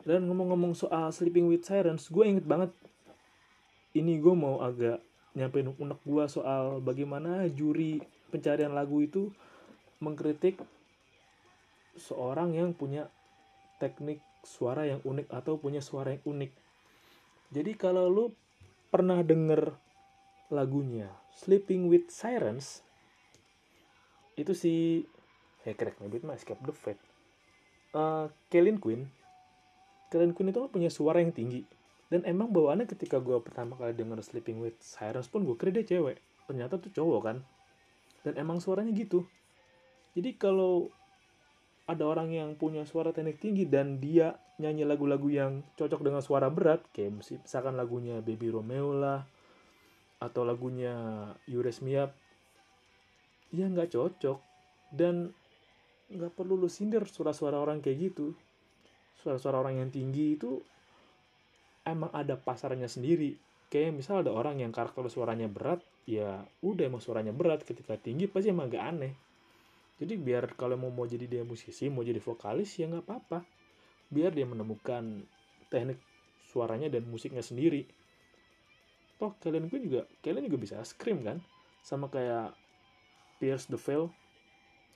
Dan 0.05 0.29
ngomong-ngomong 0.29 0.73
soal 0.77 1.09
Sleeping 1.13 1.49
with 1.49 1.65
Sirens, 1.65 2.09
gue 2.09 2.25
inget 2.25 2.45
banget 2.45 2.73
ini 3.95 4.19
gue 4.19 4.35
mau 4.35 4.59
agak 4.59 4.99
nyampein 5.35 5.71
unek 5.75 5.99
gue 6.07 6.25
soal 6.31 6.79
bagaimana 6.79 7.45
juri 7.51 7.99
pencarian 8.31 8.71
lagu 8.71 9.03
itu 9.03 9.29
mengkritik 9.99 10.59
seorang 11.95 12.55
yang 12.55 12.71
punya 12.71 13.11
teknik 13.79 14.23
suara 14.43 14.87
yang 14.87 15.03
unik 15.03 15.27
atau 15.31 15.59
punya 15.59 15.83
suara 15.83 16.15
yang 16.15 16.23
unik. 16.23 16.51
Jadi 17.51 17.71
kalau 17.75 18.07
lu 18.07 18.25
pernah 18.91 19.19
denger 19.19 19.75
lagunya 20.53 21.09
Sleeping 21.35 21.91
with 21.91 22.07
Sirens 22.07 22.85
itu 24.39 24.51
si 24.55 25.03
hey 25.63 25.73
crack 25.73 25.97
maybe 25.99 26.21
mah 26.21 26.37
Escape 26.37 26.61
the 26.63 26.75
Fate 26.75 27.01
uh, 27.95 28.29
Kellen 28.51 28.77
Quinn 28.77 29.09
Kellen 30.13 30.35
Quinn 30.35 30.51
itu 30.53 30.59
kan 30.61 30.71
punya 30.71 30.91
suara 30.91 31.23
yang 31.23 31.33
tinggi 31.33 31.65
dan 32.15 32.23
emang 32.23 32.47
bawaannya 32.47 32.87
ketika 32.87 33.19
gue 33.19 33.35
pertama 33.43 33.75
kali 33.75 33.91
denger 33.91 34.23
Sleeping 34.23 34.63
with 34.63 34.79
Sirens 34.79 35.27
pun 35.27 35.43
gue 35.43 35.51
kira 35.59 35.75
dia 35.75 35.83
cewek. 35.83 36.15
Ternyata 36.47 36.79
tuh 36.79 36.87
cowok 36.87 37.19
kan? 37.27 37.43
Dan 38.23 38.39
emang 38.39 38.63
suaranya 38.63 38.95
gitu. 38.95 39.27
Jadi 40.15 40.39
kalau 40.39 40.87
ada 41.83 42.07
orang 42.07 42.31
yang 42.31 42.55
punya 42.55 42.87
suara 42.87 43.11
teknik 43.11 43.43
tinggi 43.43 43.67
dan 43.67 43.99
dia 43.99 44.39
nyanyi 44.63 44.87
lagu-lagu 44.87 45.27
yang 45.27 45.59
cocok 45.75 46.07
dengan 46.07 46.23
suara 46.23 46.47
berat 46.47 46.87
kayak 46.95 47.19
misalkan 47.19 47.75
lagunya 47.75 48.23
Baby 48.23 48.47
Romeo 48.47 48.95
lah 48.95 49.27
atau 50.23 50.47
lagunya 50.47 50.95
Yures 51.51 51.83
ya 51.83 52.07
nggak 53.51 53.91
cocok. 53.91 54.39
Dan 54.87 55.35
nggak 56.15 56.31
perlu 56.31 56.55
lu 56.55 56.71
sindir 56.71 57.03
suara-suara 57.11 57.59
orang 57.59 57.83
kayak 57.83 58.07
gitu. 58.07 58.31
Suara-suara 59.19 59.59
orang 59.59 59.83
yang 59.83 59.91
tinggi 59.91 60.39
itu 60.39 60.63
emang 61.85 62.09
ada 62.11 62.35
pasarnya 62.35 62.89
sendiri. 62.89 63.37
Kayak 63.69 63.97
misal 63.97 64.25
ada 64.25 64.33
orang 64.33 64.59
yang 64.59 64.73
karakter 64.73 65.05
suaranya 65.07 65.45
berat 65.45 65.81
ya 66.09 66.43
udah 66.65 66.89
emang 66.89 66.99
suaranya 66.99 67.31
berat. 67.31 67.61
Ketika 67.63 67.95
tinggi 68.01 68.25
pasti 68.25 68.51
emang 68.51 68.67
agak 68.73 68.83
aneh. 68.83 69.13
Jadi 69.95 70.19
biar 70.19 70.59
kalau 70.59 70.75
mau 70.75 70.91
mau 70.91 71.07
jadi 71.07 71.23
dia 71.23 71.43
musisi 71.47 71.87
mau 71.87 72.03
jadi 72.03 72.19
vokalis 72.19 72.75
ya 72.75 72.89
nggak 72.89 73.05
apa-apa. 73.05 73.39
Biar 74.11 74.35
dia 74.35 74.43
menemukan 74.43 75.23
teknik 75.71 76.01
suaranya 76.51 76.91
dan 76.91 77.07
musiknya 77.07 77.45
sendiri. 77.45 77.87
Toh 79.15 79.31
kalian 79.39 79.71
gue 79.71 79.79
juga 79.79 80.01
kalian 80.19 80.51
juga 80.51 80.59
bisa 80.59 80.75
scream 80.83 81.23
kan? 81.23 81.39
Sama 81.85 82.11
kayak 82.11 82.51
Pierce 83.39 83.71
the 83.71 83.79
Veil. 83.79 84.11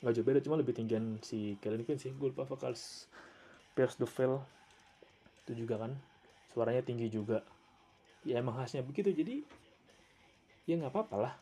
Nggak 0.04 0.14
jauh 0.16 0.28
beda 0.28 0.40
cuma 0.44 0.56
lebih 0.60 0.76
tinggian 0.76 1.20
si 1.24 1.56
kalian 1.64 1.88
Quinn 1.88 2.00
sih. 2.00 2.12
Gue 2.12 2.36
lupa 2.36 2.44
vokalis 2.44 3.08
Pierce 3.74 3.96
the 3.96 4.08
Veil. 4.08 4.44
Itu 5.48 5.56
juga 5.56 5.80
kan 5.80 5.96
suaranya 6.54 6.84
tinggi 6.84 7.08
juga. 7.10 7.42
Ya 8.28 8.42
emang 8.42 8.58
khasnya 8.60 8.84
begitu. 8.84 9.14
Jadi 9.16 9.42
ya 10.66 10.76
nggak 10.78 10.94
apa-apa 10.94 11.16
lah. 11.18 11.34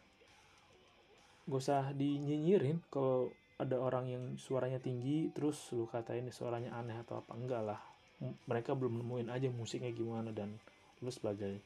Gak 1.48 1.62
usah 1.64 1.96
dinyinyirin 1.96 2.84
kalau 2.92 3.32
ada 3.58 3.80
orang 3.80 4.06
yang 4.12 4.24
suaranya 4.36 4.78
tinggi 4.78 5.32
terus 5.32 5.58
lu 5.74 5.88
katain 5.88 6.28
suaranya 6.30 6.76
aneh 6.76 7.00
atau 7.02 7.24
apa. 7.24 7.34
Enggak 7.34 7.64
lah. 7.64 7.80
Mereka 8.22 8.76
belum 8.76 9.02
nemuin 9.02 9.30
aja 9.32 9.48
musiknya 9.50 9.94
gimana 9.94 10.34
dan 10.34 10.58
lu 11.02 11.10
sebagai 11.14 11.62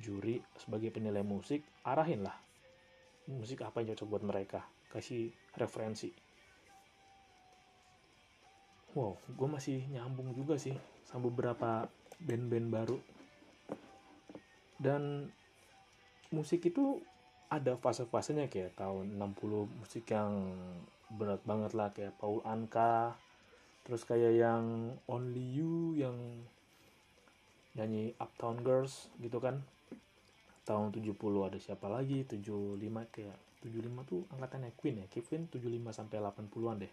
juri 0.00 0.40
sebagai 0.56 0.92
penilai 0.92 1.24
musik 1.24 1.64
arahin 1.84 2.24
lah. 2.24 2.36
Musik 3.28 3.62
apa 3.62 3.80
yang 3.82 3.94
cocok 3.94 4.08
buat 4.08 4.24
mereka? 4.24 4.60
Kasih 4.92 5.32
referensi 5.56 6.12
wow 8.92 9.16
gue 9.28 9.48
masih 9.48 9.84
nyambung 9.88 10.36
juga 10.36 10.60
sih 10.60 10.76
sama 11.08 11.28
beberapa 11.28 11.88
band-band 12.22 12.68
baru. 12.72 12.98
Dan 14.82 15.30
musik 16.34 16.66
itu 16.66 16.98
ada 17.52 17.76
fase-fasenya 17.76 18.48
kayak 18.48 18.80
tahun 18.80 19.20
60 19.20 19.68
musik 19.68 20.08
yang 20.08 20.56
berat 21.12 21.44
banget 21.44 21.76
lah 21.76 21.92
kayak 21.92 22.16
Paul 22.16 22.40
Anka 22.48 23.12
terus 23.84 24.08
kayak 24.08 24.32
yang 24.40 24.96
Only 25.04 25.60
You 25.60 25.92
yang 25.98 26.16
nyanyi 27.76 28.16
Uptown 28.16 28.64
Girls 28.64 29.12
gitu 29.20 29.36
kan. 29.36 29.60
Tahun 30.62 30.94
70 30.94 31.12
ada 31.42 31.58
siapa 31.58 31.90
lagi? 31.90 32.24
75 32.24 32.78
kayak 33.12 33.36
75 33.60 34.08
tuh 34.08 34.22
angkatannya 34.32 34.72
Queen 34.78 35.04
ya 35.04 35.06
Queen 35.10 35.50
75 35.50 35.92
sampai 35.92 36.16
80-an 36.22 36.76
deh. 36.80 36.92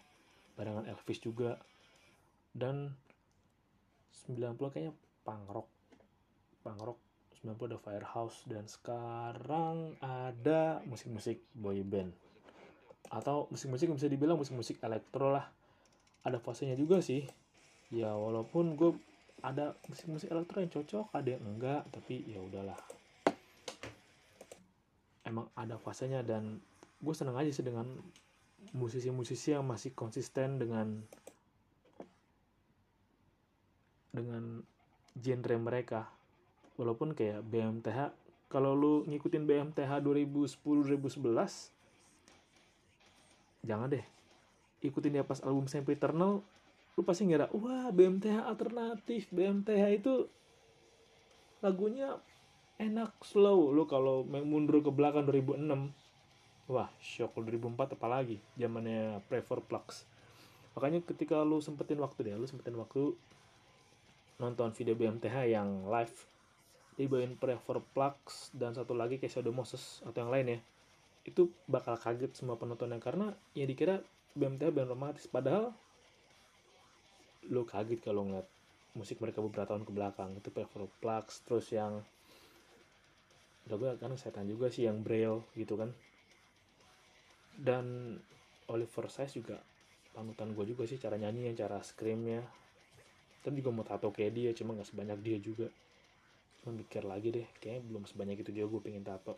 Barengan 0.58 0.84
Elvis 0.84 1.22
juga 1.22 1.56
dan 2.54 2.94
90 4.26 4.58
kayaknya 4.70 4.94
punk 5.26 5.46
rock 5.50 5.68
90 7.40 7.72
ada 7.72 7.80
Firehouse 7.80 8.44
dan 8.44 8.68
sekarang 8.68 9.96
ada 10.04 10.84
musik-musik 10.84 11.40
boy 11.56 11.80
band. 11.80 12.12
Atau 13.08 13.48
musik-musik 13.48 13.88
bisa 13.96 14.12
dibilang 14.12 14.36
musik-musik 14.36 14.76
elektro 14.84 15.32
lah. 15.32 15.48
Ada 16.20 16.36
fasenya 16.36 16.76
juga 16.76 17.00
sih. 17.00 17.24
Ya 17.88 18.12
walaupun 18.12 18.76
gue 18.76 18.92
ada 19.40 19.72
musik-musik 19.88 20.28
elektro 20.28 20.60
yang 20.60 20.68
cocok 20.68 21.16
ada 21.16 21.28
yang 21.32 21.44
enggak 21.48 21.88
tapi 21.88 22.28
ya 22.28 22.44
udahlah. 22.44 22.76
Emang 25.24 25.48
ada 25.56 25.80
fasenya 25.80 26.20
dan 26.20 26.60
gue 27.00 27.14
seneng 27.16 27.40
aja 27.40 27.48
sih 27.48 27.64
dengan 27.64 27.88
musisi-musisi 28.76 29.56
yang 29.56 29.64
masih 29.64 29.96
konsisten 29.96 30.60
dengan 30.60 31.00
dengan 34.20 34.60
genre 35.16 35.56
mereka. 35.56 36.12
Walaupun 36.76 37.16
kayak 37.16 37.40
BMTH 37.48 38.12
kalau 38.50 38.74
lu 38.74 39.06
ngikutin 39.06 39.46
BMTH 39.46 40.02
2010-2011 40.02 41.70
jangan 43.64 43.92
deh. 43.92 44.04
Ikutin 44.80 45.20
dia 45.20 45.24
pas 45.24 45.40
album 45.44 45.68
Sampai 45.68 45.96
Eternal 45.96 46.40
lu 46.98 47.06
pasti 47.06 47.24
ngira 47.24 47.48
wah 47.56 47.88
BMTH 47.88 48.44
alternatif. 48.44 49.32
BMTH 49.32 50.02
itu 50.02 50.28
lagunya 51.64 52.20
enak 52.80 53.12
slow. 53.22 53.70
Lu 53.70 53.84
kalau 53.84 54.24
mundur 54.24 54.80
ke 54.80 54.90
belakang 54.90 55.28
2006 55.28 55.92
wah 56.70 56.88
shock 57.02 57.36
2004 57.36 57.98
apalagi? 57.98 58.40
Zamannya 58.56 59.20
Prefer 59.28 59.60
Flux. 59.62 60.08
Makanya 60.74 61.04
ketika 61.04 61.44
lu 61.44 61.60
sempetin 61.60 62.00
waktu 62.00 62.30
deh 62.30 62.34
lu 62.38 62.48
sempetin 62.48 62.78
waktu 62.78 63.14
nonton 64.40 64.72
video 64.72 64.96
BMTH 64.96 65.52
yang 65.52 65.84
live 65.86 66.16
dibawain 66.96 67.36
Prefer 67.36 67.80
Flux 67.92 68.52
dan 68.56 68.76
satu 68.76 68.92
lagi 68.92 69.16
kayak 69.16 69.32
Shadow 69.40 69.52
Moses 69.52 70.00
atau 70.04 70.20
yang 70.20 70.32
lain 70.32 70.46
ya. 70.56 70.58
Itu 71.24 71.52
bakal 71.68 71.96
kaget 72.00 72.32
semua 72.36 72.56
penontonnya 72.56 73.00
karena 73.00 73.36
ya 73.52 73.64
dikira 73.68 74.00
BMTH 74.36 74.72
band 74.72 74.90
romantis. 74.92 75.24
Padahal 75.28 75.72
lo 77.48 77.64
kaget 77.64 78.00
kalau 78.04 78.28
ngeliat 78.28 78.48
musik 78.92 79.16
mereka 79.20 79.40
beberapa 79.40 79.68
tahun 79.68 79.88
ke 79.88 79.92
belakang. 79.92 80.36
Itu 80.36 80.52
Prefer 80.52 80.88
Flux 81.00 81.40
terus 81.44 81.68
yang 81.72 82.04
udah 83.68 83.76
gue 83.76 83.90
kan 84.00 84.12
setan 84.20 84.48
juga 84.48 84.68
sih 84.72 84.84
yang 84.88 85.00
braille 85.00 85.40
gitu 85.56 85.80
kan. 85.80 85.92
Dan 87.56 88.16
Oliver 88.68 89.08
Size 89.08 89.40
juga 89.40 89.60
panutan 90.12 90.52
gue 90.52 90.64
juga 90.68 90.84
sih 90.84 91.00
cara 91.00 91.16
nyanyi 91.16 91.48
yang 91.48 91.56
cara 91.56 91.80
screamnya 91.80 92.44
dan 93.40 93.52
juga 93.56 93.68
mau 93.72 93.84
tato 93.84 94.12
kayak 94.12 94.32
dia 94.36 94.50
cuma 94.52 94.76
nggak 94.76 94.88
sebanyak 94.88 95.18
dia 95.24 95.38
juga. 95.40 95.68
Cuma 96.60 96.76
mikir 96.76 97.02
lagi 97.08 97.32
deh 97.32 97.46
kayaknya 97.60 97.82
belum 97.88 98.04
sebanyak 98.04 98.44
itu 98.44 98.50
juga 98.52 98.66
gue 98.76 98.80
pengen 98.84 99.04
tato. 99.04 99.36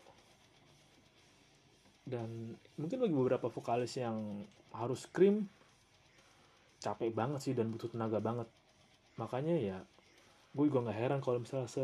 Dan 2.03 2.59
mungkin 2.75 2.99
bagi 2.99 3.15
beberapa 3.15 3.47
vokalis 3.47 3.95
yang 3.95 4.43
harus 4.75 5.07
scream 5.07 5.47
capek 6.83 7.15
banget 7.15 7.39
sih 7.39 7.53
dan 7.55 7.71
butuh 7.71 7.87
tenaga 7.87 8.19
banget. 8.19 8.51
Makanya 9.15 9.55
ya 9.55 9.77
gue 10.51 10.65
juga 10.67 10.89
nggak 10.89 10.99
heran 10.99 11.19
kalau 11.23 11.39
misalnya 11.39 11.71
se 11.71 11.83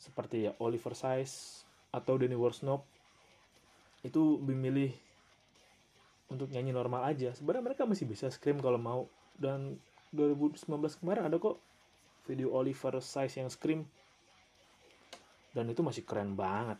seperti 0.00 0.48
ya 0.48 0.56
Oliver 0.56 0.96
Size 0.96 1.68
atau 1.92 2.16
Danny 2.16 2.32
Worsnop 2.32 2.88
itu 4.00 4.40
memilih 4.40 4.96
untuk 6.32 6.48
nyanyi 6.48 6.72
normal 6.72 7.04
aja. 7.04 7.36
Sebenarnya 7.36 7.74
mereka 7.74 7.84
masih 7.84 8.08
bisa 8.08 8.32
scream 8.32 8.62
kalau 8.64 8.80
mau 8.80 9.04
dan 9.36 9.76
2019 10.10 10.66
kemarin 10.98 11.30
ada 11.30 11.38
kok 11.38 11.62
video 12.26 12.50
Oliver 12.54 12.98
Size 12.98 13.38
yang 13.38 13.50
scream. 13.50 13.86
Dan 15.50 15.70
itu 15.70 15.82
masih 15.82 16.06
keren 16.06 16.34
banget. 16.38 16.78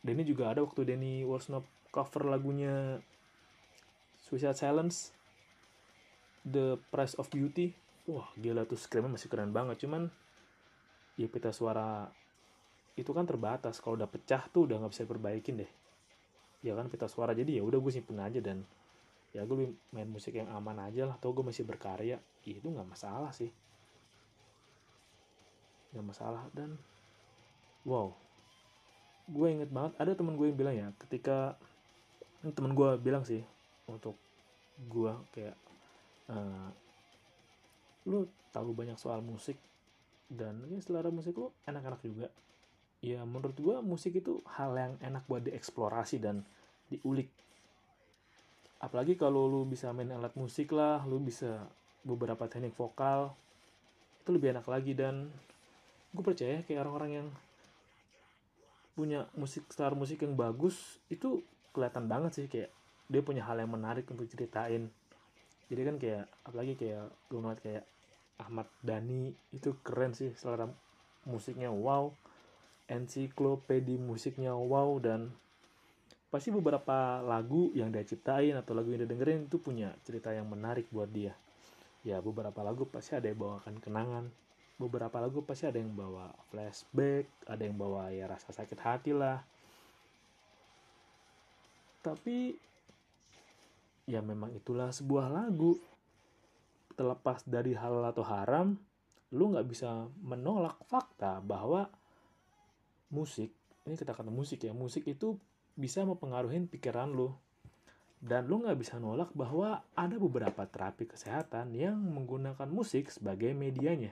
Dan 0.00 0.20
ini 0.20 0.24
juga 0.24 0.52
ada 0.52 0.64
waktu 0.64 0.84
Danny 0.84 1.24
Worsnop 1.24 1.64
cover 1.92 2.28
lagunya 2.28 3.00
Suicide 4.20 4.56
Silence 4.56 5.12
The 6.44 6.80
Price 6.92 7.16
of 7.16 7.28
Beauty. 7.28 7.72
Wah 8.08 8.28
gila 8.40 8.64
tuh 8.64 8.80
screamnya 8.80 9.16
masih 9.20 9.28
keren 9.28 9.52
banget. 9.52 9.84
Cuman 9.84 10.08
ya 11.20 11.28
pita 11.28 11.52
suara 11.52 12.08
itu 12.96 13.12
kan 13.12 13.28
terbatas. 13.28 13.80
Kalau 13.80 14.00
udah 14.00 14.08
pecah 14.08 14.44
tuh 14.48 14.68
udah 14.68 14.80
nggak 14.80 14.92
bisa 14.92 15.04
perbaikin 15.04 15.60
deh. 15.60 15.70
Ya 16.64 16.72
kan 16.72 16.88
pita 16.88 17.08
suara. 17.08 17.36
Jadi 17.36 17.60
ya 17.60 17.62
udah 17.64 17.76
gue 17.76 17.92
simpen 17.92 18.20
aja 18.20 18.40
dan 18.40 18.64
ya 19.36 19.44
gue 19.44 19.76
main 19.92 20.08
musik 20.08 20.36
yang 20.36 20.48
aman 20.52 20.88
aja 20.88 21.08
lah. 21.08 21.16
Atau 21.20 21.34
gue 21.36 21.44
masih 21.44 21.64
berkarya. 21.68 22.16
Ya 22.44 22.54
itu 22.54 22.68
nggak 22.68 22.88
masalah 22.88 23.32
sih. 23.32 23.52
Nggak 25.92 26.06
masalah. 26.06 26.44
Dan 26.52 26.76
wow. 27.84 28.12
Gue 29.28 29.52
inget 29.52 29.68
banget 29.68 29.92
ada 30.00 30.12
teman 30.16 30.40
gue 30.40 30.48
yang 30.48 30.58
bilang 30.58 30.74
ya 30.76 30.88
ketika 31.04 31.58
teman 32.54 32.72
gue 32.72 32.96
bilang 33.02 33.26
sih 33.26 33.42
untuk 33.90 34.14
gue 34.78 35.12
kayak 35.34 35.56
uh, 36.30 36.70
lu 38.06 38.30
tahu 38.54 38.72
banyak 38.72 38.96
soal 38.96 39.20
musik 39.20 39.58
dan 40.28 40.60
ya 40.68 40.78
selera 40.80 41.08
musik 41.12 41.36
lu 41.36 41.52
enak-enak 41.66 42.00
juga. 42.04 42.28
Ya 43.04 43.22
menurut 43.22 43.56
gue 43.56 43.76
musik 43.84 44.18
itu 44.18 44.42
hal 44.58 44.74
yang 44.74 44.94
enak 45.00 45.24
buat 45.28 45.44
dieksplorasi 45.46 46.18
dan 46.18 46.42
diulik 46.88 47.28
apalagi 48.78 49.18
kalau 49.18 49.50
lu 49.50 49.66
bisa 49.66 49.90
main 49.90 50.10
alat 50.14 50.34
musik 50.38 50.70
lah 50.74 51.02
lu 51.06 51.18
bisa 51.18 51.66
beberapa 52.06 52.46
teknik 52.46 52.74
vokal 52.78 53.34
itu 54.22 54.30
lebih 54.30 54.54
enak 54.54 54.66
lagi. 54.66 54.92
Dan 54.94 55.28
gue 56.14 56.22
percaya 56.24 56.62
kayak 56.62 56.80
orang-orang 56.86 57.10
yang 57.22 57.28
punya 58.98 59.30
musik 59.38 59.66
star 59.70 59.94
musik 59.94 60.26
yang 60.26 60.34
bagus 60.34 60.98
itu 61.10 61.42
kelihatan 61.74 62.06
banget 62.06 62.32
sih. 62.34 62.46
Kayak 62.46 62.70
dia 63.08 63.22
punya 63.24 63.42
hal 63.46 63.58
yang 63.58 63.72
menarik 63.72 64.04
untuk 64.10 64.28
ceritain 64.28 64.92
jadi 65.68 65.82
kan 65.84 65.96
kayak 66.00 66.24
apalagi 66.48 66.74
kayak 66.80 67.12
gue 67.28 67.38
ngeliat 67.38 67.60
kayak 67.60 67.84
Ahmad 68.40 68.68
Dhani 68.80 69.36
itu 69.52 69.76
keren 69.84 70.16
sih 70.16 70.32
selera 70.32 70.66
musiknya. 71.28 71.68
Wow. 71.68 72.16
Ensiklopedi 72.88 74.00
musiknya 74.00 74.56
wow. 74.56 74.96
Dan 74.96 75.36
pasti 76.28 76.52
beberapa 76.52 77.24
lagu 77.24 77.72
yang 77.72 77.88
dia 77.88 78.04
ciptain 78.04 78.52
atau 78.52 78.76
lagu 78.76 78.92
yang 78.92 79.04
dia 79.04 79.10
dengerin 79.10 79.48
itu 79.48 79.56
punya 79.56 79.96
cerita 80.04 80.32
yang 80.32 80.48
menarik 80.48 80.88
buat 80.92 81.08
dia. 81.08 81.32
Ya 82.04 82.20
beberapa 82.20 82.60
lagu 82.60 82.84
pasti 82.84 83.16
ada 83.16 83.26
yang 83.28 83.40
bawakan 83.40 83.80
kenangan 83.80 84.28
beberapa 84.78 85.18
lagu 85.18 85.42
pasti 85.42 85.66
ada 85.66 85.82
yang 85.82 85.90
bawa 85.90 86.30
flashback 86.54 87.26
ada 87.50 87.66
yang 87.66 87.74
bawa 87.74 88.14
ya 88.14 88.30
rasa 88.30 88.54
sakit 88.54 88.78
hati 88.78 89.10
lah. 89.10 89.42
Tapi 91.98 92.54
ya 94.06 94.22
memang 94.22 94.54
itulah 94.54 94.94
sebuah 94.94 95.28
lagu. 95.28 95.76
Terlepas 96.94 97.46
dari 97.46 97.78
hal 97.78 98.02
atau 98.10 98.26
haram 98.26 98.74
lu 99.30 99.54
nggak 99.54 99.68
bisa 99.70 100.08
menolak 100.18 100.82
fakta 100.88 101.38
bahwa 101.38 101.86
musik 103.12 103.54
ini 103.86 103.94
kita 103.94 104.16
kata 104.16 104.32
musik 104.34 104.66
ya 104.66 104.74
musik 104.74 105.06
itu 105.06 105.38
bisa 105.78 106.02
mempengaruhi 106.02 106.58
pikiran 106.66 107.14
lo 107.14 107.38
dan 108.18 108.50
lo 108.50 108.58
nggak 108.58 108.82
bisa 108.82 108.98
nolak 108.98 109.30
bahwa 109.30 109.86
ada 109.94 110.16
beberapa 110.18 110.66
terapi 110.66 111.06
kesehatan 111.06 111.70
yang 111.70 111.94
menggunakan 111.94 112.66
musik 112.66 113.14
sebagai 113.14 113.54
medianya. 113.54 114.10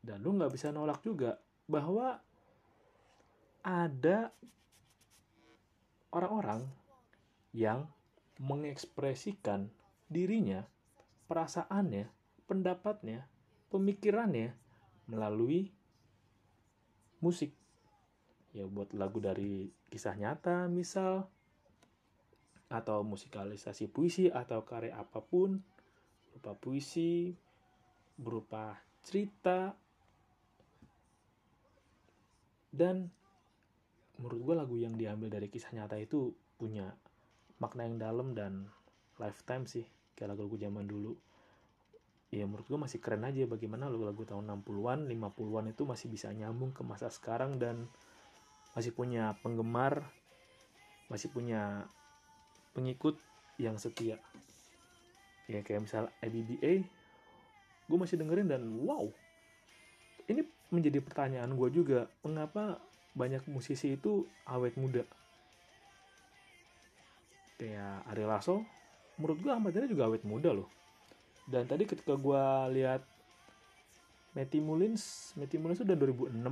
Dan 0.00 0.24
lo 0.24 0.32
nggak 0.32 0.56
bisa 0.56 0.72
nolak 0.72 1.04
juga 1.04 1.36
bahwa 1.68 2.16
ada 3.60 4.32
orang-orang 6.16 6.64
yang 7.52 7.84
mengekspresikan 8.40 9.68
dirinya, 10.08 10.64
perasaannya, 11.28 12.08
pendapatnya, 12.48 13.28
pemikirannya 13.68 14.56
melalui 15.12 15.76
musik 17.20 17.52
ya 18.56 18.64
buat 18.64 18.96
lagu 18.96 19.20
dari 19.20 19.68
kisah 19.92 20.16
nyata 20.16 20.64
misal 20.72 21.28
atau 22.72 23.04
musikalisasi 23.04 23.92
puisi 23.92 24.32
atau 24.32 24.64
karya 24.64 24.96
apa 24.96 25.20
pun 25.20 25.60
berupa 26.32 26.56
puisi 26.56 27.36
berupa 28.16 28.80
cerita 29.04 29.76
dan 32.72 33.12
menurut 34.16 34.40
gue 34.40 34.54
lagu 34.56 34.76
yang 34.80 34.96
diambil 34.96 35.28
dari 35.28 35.52
kisah 35.52 35.76
nyata 35.76 36.00
itu 36.00 36.32
punya 36.56 36.96
makna 37.60 37.84
yang 37.84 38.00
dalam 38.00 38.32
dan 38.32 38.72
lifetime 39.20 39.68
sih 39.68 39.84
kayak 40.16 40.36
lagu-lagu 40.36 40.56
zaman 40.56 40.84
dulu. 40.88 41.12
Ya 42.32 42.44
menurut 42.44 42.66
gue 42.66 42.80
masih 42.80 42.98
keren 42.98 43.22
aja 43.22 43.46
bagaimana 43.46 43.86
lagu-lagu 43.86 44.26
tahun 44.26 44.50
60-an, 44.50 45.08
50-an 45.08 45.64
itu 45.72 45.82
masih 45.86 46.06
bisa 46.10 46.28
nyambung 46.34 46.74
ke 46.74 46.82
masa 46.82 47.08
sekarang 47.08 47.56
dan 47.56 47.86
masih 48.76 48.92
punya 48.92 49.32
penggemar, 49.40 50.04
masih 51.08 51.32
punya 51.32 51.88
pengikut 52.76 53.16
yang 53.56 53.80
setia. 53.80 54.20
Ya 55.48 55.64
kayak 55.64 55.88
misal 55.88 56.12
IBBA, 56.20 56.84
gue 57.88 57.98
masih 57.98 58.20
dengerin 58.20 58.52
dan 58.52 58.62
wow, 58.84 59.08
ini 60.28 60.44
menjadi 60.68 61.00
pertanyaan 61.00 61.56
gue 61.56 61.68
juga, 61.72 62.12
mengapa 62.20 62.76
banyak 63.16 63.48
musisi 63.48 63.96
itu 63.96 64.28
awet 64.44 64.76
muda? 64.76 65.08
Kayak 67.56 68.04
Ari 68.12 68.28
Lasso, 68.28 68.60
menurut 69.16 69.40
gue 69.40 69.48
Ahmad 69.48 69.72
Dhani 69.72 69.88
juga 69.88 70.12
awet 70.12 70.22
muda 70.28 70.52
loh 70.52 70.68
dan 71.46 71.64
tadi 71.64 71.86
ketika 71.86 72.18
gue 72.18 72.44
lihat 72.74 73.06
Matty 74.34 74.58
Mullins 74.58 75.32
Matty 75.38 75.56
Mullins 75.62 75.80
udah 75.80 75.94
2006 75.94 76.42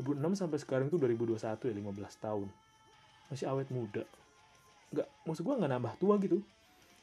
2006 0.00 0.40
sampai 0.40 0.58
sekarang 0.60 0.86
itu 0.88 0.96
2021 0.96 1.36
ya 1.68 1.74
15 1.76 2.24
tahun. 2.24 2.48
Masih 3.28 3.46
awet 3.48 3.68
muda. 3.68 4.08
Nggak 4.92 5.08
maksud 5.28 5.42
gue 5.44 5.54
nggak 5.60 5.72
nambah 5.76 5.92
tua 6.00 6.14
gitu. 6.20 6.40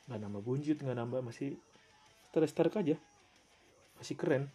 Nggak 0.10 0.20
nambah 0.26 0.42
buncit 0.42 0.78
nggak 0.82 0.98
nambah 0.98 1.20
masih 1.22 1.54
terus 2.34 2.54
aja. 2.54 2.96
Masih 4.02 4.16
keren. 4.18 4.50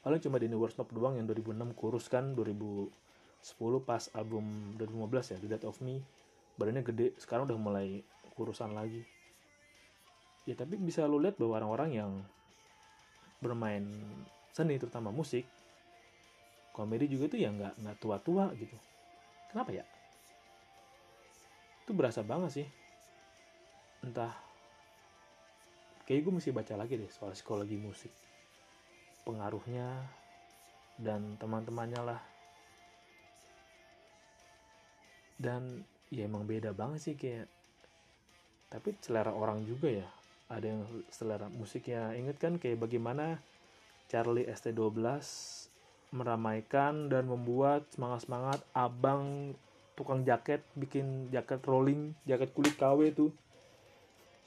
Paling 0.00 0.24
cuma 0.24 0.40
Danny 0.40 0.56
Worsnop 0.56 0.88
doang 0.94 1.20
yang 1.20 1.28
2006 1.28 1.76
kurus 1.76 2.08
kan 2.08 2.32
2010 2.32 2.88
pas 3.84 4.08
album 4.16 4.72
2015 4.80 5.34
ya 5.34 5.36
The 5.36 5.48
Death 5.52 5.66
of 5.68 5.76
Me. 5.84 6.00
Badannya 6.56 6.80
gede 6.80 7.12
sekarang 7.20 7.44
udah 7.44 7.58
mulai 7.60 8.00
kurusan 8.32 8.72
lagi. 8.72 9.04
Ya 10.48 10.56
tapi 10.56 10.80
bisa 10.80 11.04
lo 11.04 11.20
lihat 11.20 11.36
bahwa 11.36 11.60
orang-orang 11.60 11.90
yang 11.92 12.10
bermain 13.44 13.84
seni 14.56 14.80
terutama 14.80 15.12
musik 15.12 15.44
komedi 16.78 17.10
juga 17.10 17.26
tuh 17.26 17.42
ya 17.42 17.50
nggak 17.50 17.74
nggak 17.82 17.96
tua-tua 17.98 18.54
gitu. 18.54 18.78
Kenapa 19.50 19.74
ya? 19.74 19.82
Itu 21.82 21.90
berasa 21.90 22.22
banget 22.22 22.62
sih. 22.62 22.68
Entah 24.06 24.30
kayak 26.06 26.22
gue 26.22 26.32
mesti 26.38 26.54
baca 26.54 26.78
lagi 26.78 26.94
deh 26.94 27.10
soal 27.10 27.34
psikologi 27.34 27.74
musik. 27.74 28.14
Pengaruhnya 29.26 30.06
dan 31.02 31.34
teman-temannya 31.42 32.00
lah. 32.06 32.20
Dan 35.34 35.82
ya 36.14 36.30
emang 36.30 36.46
beda 36.46 36.70
banget 36.70 37.10
sih 37.10 37.14
kayak 37.18 37.50
tapi 38.70 38.94
selera 39.02 39.34
orang 39.34 39.66
juga 39.66 39.90
ya. 39.90 40.06
Ada 40.46 40.66
yang 40.78 40.82
selera 41.10 41.50
musiknya 41.50 42.14
inget 42.14 42.38
kan 42.38 42.62
kayak 42.62 42.78
bagaimana 42.78 43.42
Charlie 44.08 44.48
ST12 44.48 44.96
meramaikan 46.08 47.12
dan 47.12 47.28
membuat 47.28 47.84
semangat-semangat 47.92 48.64
abang 48.72 49.52
tukang 49.92 50.24
jaket 50.24 50.64
bikin 50.78 51.28
jaket 51.34 51.60
rolling 51.68 52.16
jaket 52.24 52.54
kulit 52.54 52.74
KW 52.78 53.12
tuh. 53.12 53.30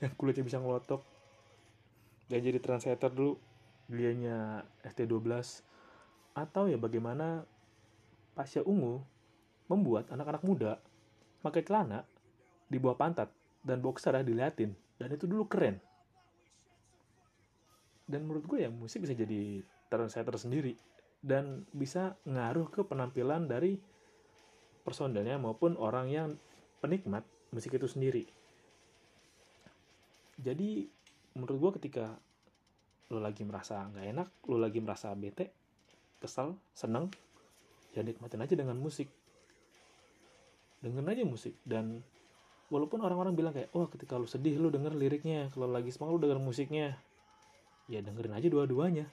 Yang 0.02 0.14
kulitnya 0.18 0.48
bisa 0.48 0.58
ngelotok. 0.58 1.02
Dan 2.32 2.42
jadi 2.42 2.58
translator 2.58 3.12
dulu. 3.12 3.34
Dianya 3.92 4.64
ST12 4.88 5.28
atau 6.32 6.64
ya 6.72 6.80
bagaimana 6.80 7.44
Pasya 8.32 8.64
Ungu 8.64 9.04
membuat 9.68 10.08
anak-anak 10.16 10.48
muda 10.48 10.80
pakai 11.44 11.68
celana 11.68 12.08
di 12.72 12.80
bawah 12.80 12.96
pantat 12.96 13.28
dan 13.68 13.84
boxer 13.84 14.16
ya 14.16 14.24
diliatin. 14.24 14.72
Dan 14.96 15.12
itu 15.12 15.28
dulu 15.28 15.44
keren. 15.52 15.84
Dan 18.08 18.24
menurut 18.24 18.48
gue 18.48 18.64
ya 18.64 18.72
musik 18.72 19.04
bisa 19.04 19.12
jadi 19.12 19.60
translator 19.92 20.40
sendiri 20.40 20.80
dan 21.22 21.70
bisa 21.72 22.18
ngaruh 22.26 22.68
ke 22.74 22.82
penampilan 22.82 23.46
dari 23.46 23.78
personelnya 24.82 25.38
maupun 25.38 25.78
orang 25.78 26.10
yang 26.10 26.30
penikmat 26.82 27.22
musik 27.54 27.78
itu 27.78 27.86
sendiri. 27.86 28.26
Jadi 30.42 30.90
menurut 31.38 31.58
gue 31.62 31.72
ketika 31.82 32.18
lo 33.14 33.22
lagi 33.22 33.46
merasa 33.46 33.86
nggak 33.92 34.08
enak 34.18 34.28
lo 34.50 34.58
lagi 34.58 34.80
merasa 34.80 35.12
bete 35.14 35.52
kesal 36.18 36.56
seneng 36.74 37.12
ya 37.94 38.02
nikmatin 38.02 38.42
aja 38.42 38.58
dengan 38.58 38.80
musik. 38.82 39.12
Dengerin 40.82 41.14
aja 41.14 41.24
musik 41.28 41.54
dan 41.62 42.02
walaupun 42.74 43.06
orang-orang 43.06 43.38
bilang 43.38 43.54
kayak 43.54 43.70
oh 43.78 43.86
ketika 43.86 44.18
lo 44.18 44.26
sedih 44.26 44.58
lo 44.58 44.74
denger 44.74 44.98
liriknya 44.98 45.54
kalau 45.54 45.70
lagi 45.70 45.94
semangat 45.94 46.18
lo 46.18 46.22
denger 46.26 46.40
musiknya. 46.42 46.98
Ya 47.86 48.02
dengerin 48.02 48.34
aja 48.34 48.48
dua-duanya. 48.50 49.06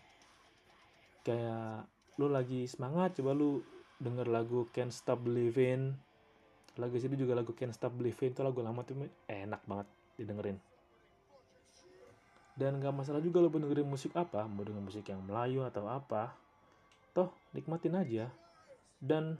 Kayak 1.26 1.90
lo 2.18 2.26
lagi 2.26 2.66
semangat 2.66 3.14
coba 3.22 3.30
lo 3.30 3.62
denger 4.02 4.26
lagu 4.26 4.66
Can't 4.74 4.90
Stop 4.90 5.22
Believing. 5.22 5.94
Lagu 6.78 6.94
itu 6.94 7.14
juga 7.14 7.38
lagu 7.38 7.54
Can't 7.54 7.74
Stop 7.74 7.94
Believing 7.94 8.34
itu 8.34 8.42
lagu 8.42 8.58
lama 8.58 8.82
tuh 8.82 9.06
enak 9.30 9.62
banget 9.66 9.86
didengerin. 10.18 10.58
Dan 12.58 12.82
gak 12.82 12.90
masalah 12.90 13.22
juga 13.22 13.38
lo 13.38 13.54
dengerin 13.54 13.86
musik 13.86 14.18
apa 14.18 14.42
mau 14.50 14.66
denger 14.66 14.82
musik 14.82 15.06
yang 15.06 15.22
Melayu 15.22 15.62
atau 15.62 15.86
apa 15.86 16.34
toh 17.14 17.30
nikmatin 17.54 17.94
aja. 17.94 18.26
Dan 18.98 19.38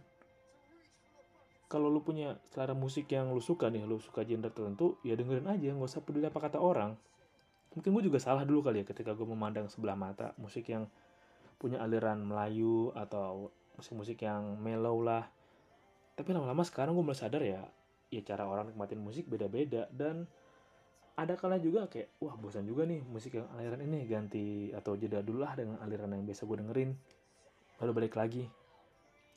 kalau 1.66 1.90
lu 1.90 1.98
punya 2.00 2.38
selera 2.46 2.78
musik 2.78 3.10
yang 3.10 3.34
lu 3.34 3.42
suka 3.42 3.68
nih 3.68 3.84
lu 3.84 3.98
suka 3.98 4.22
genre 4.22 4.48
tertentu 4.54 4.96
ya 5.02 5.18
dengerin 5.18 5.50
aja 5.50 5.74
nggak 5.74 5.90
usah 5.90 6.02
peduli 6.02 6.30
apa 6.30 6.38
kata 6.38 6.62
orang. 6.62 6.94
Mungkin 7.74 7.90
gue 7.90 8.02
juga 8.06 8.22
salah 8.22 8.46
dulu 8.46 8.62
kali 8.62 8.82
ya 8.82 8.84
ketika 8.86 9.18
gue 9.18 9.26
memandang 9.26 9.66
sebelah 9.66 9.98
mata 9.98 10.30
musik 10.38 10.70
yang 10.70 10.86
punya 11.58 11.82
aliran 11.82 12.22
Melayu 12.22 12.94
atau 12.94 13.50
musik-musik 13.74 14.22
yang 14.22 14.56
mellow 14.62 15.02
lah. 15.02 15.26
Tapi 16.14 16.30
lama-lama 16.30 16.62
sekarang 16.62 16.94
gue 16.94 17.04
mulai 17.04 17.18
sadar 17.18 17.42
ya 17.42 17.62
ya 18.08 18.24
cara 18.24 18.48
orang 18.48 18.72
nikmatin 18.72 19.02
musik 19.02 19.28
beda-beda. 19.28 19.86
Dan 19.92 20.24
ada 21.18 21.34
kala 21.34 21.58
juga 21.58 21.90
kayak 21.90 22.14
wah 22.22 22.34
bosan 22.38 22.64
juga 22.64 22.86
nih 22.86 23.02
musik 23.02 23.36
yang 23.36 23.50
aliran 23.58 23.82
ini 23.82 24.06
ganti 24.06 24.70
atau 24.70 24.94
jeda 24.94 25.18
dulu 25.18 25.42
lah 25.42 25.58
dengan 25.58 25.82
aliran 25.82 26.14
yang 26.14 26.24
biasa 26.24 26.46
gue 26.46 26.56
dengerin. 26.62 26.90
Lalu 27.82 27.92
balik 27.94 28.14
lagi. 28.18 28.46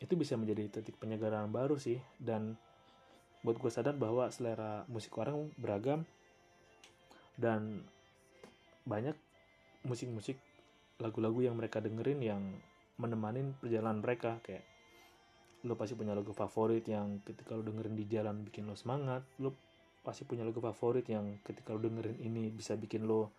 Itu 0.01 0.17
bisa 0.17 0.33
menjadi 0.33 0.81
titik 0.81 0.97
penyegaran 0.97 1.49
baru 1.53 1.77
sih. 1.77 2.01
Dan 2.17 2.57
buat 3.45 3.57
gue 3.57 3.69
sadar 3.73 3.97
bahwa 3.97 4.29
selera 4.33 4.85
musik 4.89 5.13
orang 5.17 5.53
beragam. 5.57 6.05
Dan 7.37 7.85
banyak 8.85 9.13
musik-musik 9.85 10.37
lagu-lagu 11.01 11.41
yang 11.41 11.57
mereka 11.57 11.81
dengerin 11.81 12.21
yang 12.21 12.41
menemanin 13.01 13.57
perjalanan 13.57 13.99
mereka 13.99 14.37
kayak 14.45 14.61
lo 15.65 15.73
pasti 15.77 15.93
punya 15.93 16.13
lagu 16.13 16.33
favorit 16.33 16.85
yang 16.85 17.21
ketika 17.25 17.57
lo 17.57 17.65
dengerin 17.65 17.93
di 17.97 18.05
jalan 18.09 18.45
bikin 18.45 18.69
lo 18.69 18.77
semangat 18.77 19.25
lo 19.41 19.53
pasti 20.01 20.25
punya 20.25 20.41
lagu 20.41 20.57
favorit 20.57 21.05
yang 21.05 21.41
ketika 21.45 21.73
lo 21.73 21.81
dengerin 21.81 22.17
ini 22.21 22.49
bisa 22.49 22.73
bikin 22.73 23.05
lo 23.05 23.29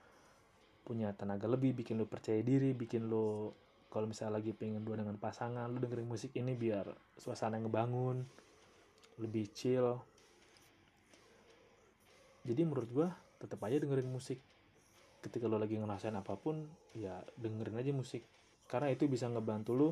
punya 0.83 1.15
tenaga 1.15 1.47
lebih, 1.47 1.79
bikin 1.79 1.99
lo 1.99 2.11
percaya 2.11 2.43
diri, 2.43 2.75
bikin 2.75 3.07
lo 3.07 3.55
kalau 3.93 4.09
misalnya 4.09 4.41
lagi 4.41 4.51
pengen 4.57 4.83
dua 4.83 4.99
dengan 4.99 5.15
pasangan, 5.15 5.71
lo 5.71 5.79
dengerin 5.79 6.09
musik 6.09 6.35
ini 6.35 6.59
biar 6.59 6.91
suasana 7.19 7.61
ngebangun, 7.61 8.25
lebih 9.23 9.53
chill. 9.55 10.01
Jadi 12.43 12.63
menurut 12.67 12.91
gue 12.91 13.09
tetap 13.39 13.63
aja 13.63 13.79
dengerin 13.79 14.11
musik. 14.11 14.43
Ketika 15.23 15.47
lo 15.47 15.57
lagi 15.57 15.79
ngerasain 15.79 16.19
apa 16.19 16.35
pun, 16.35 16.67
ya 16.99 17.23
dengerin 17.39 17.79
aja 17.79 17.95
musik. 17.95 18.27
Karena 18.67 18.91
itu 18.91 19.07
bisa 19.07 19.31
ngebantu 19.31 19.73
lo 19.73 19.89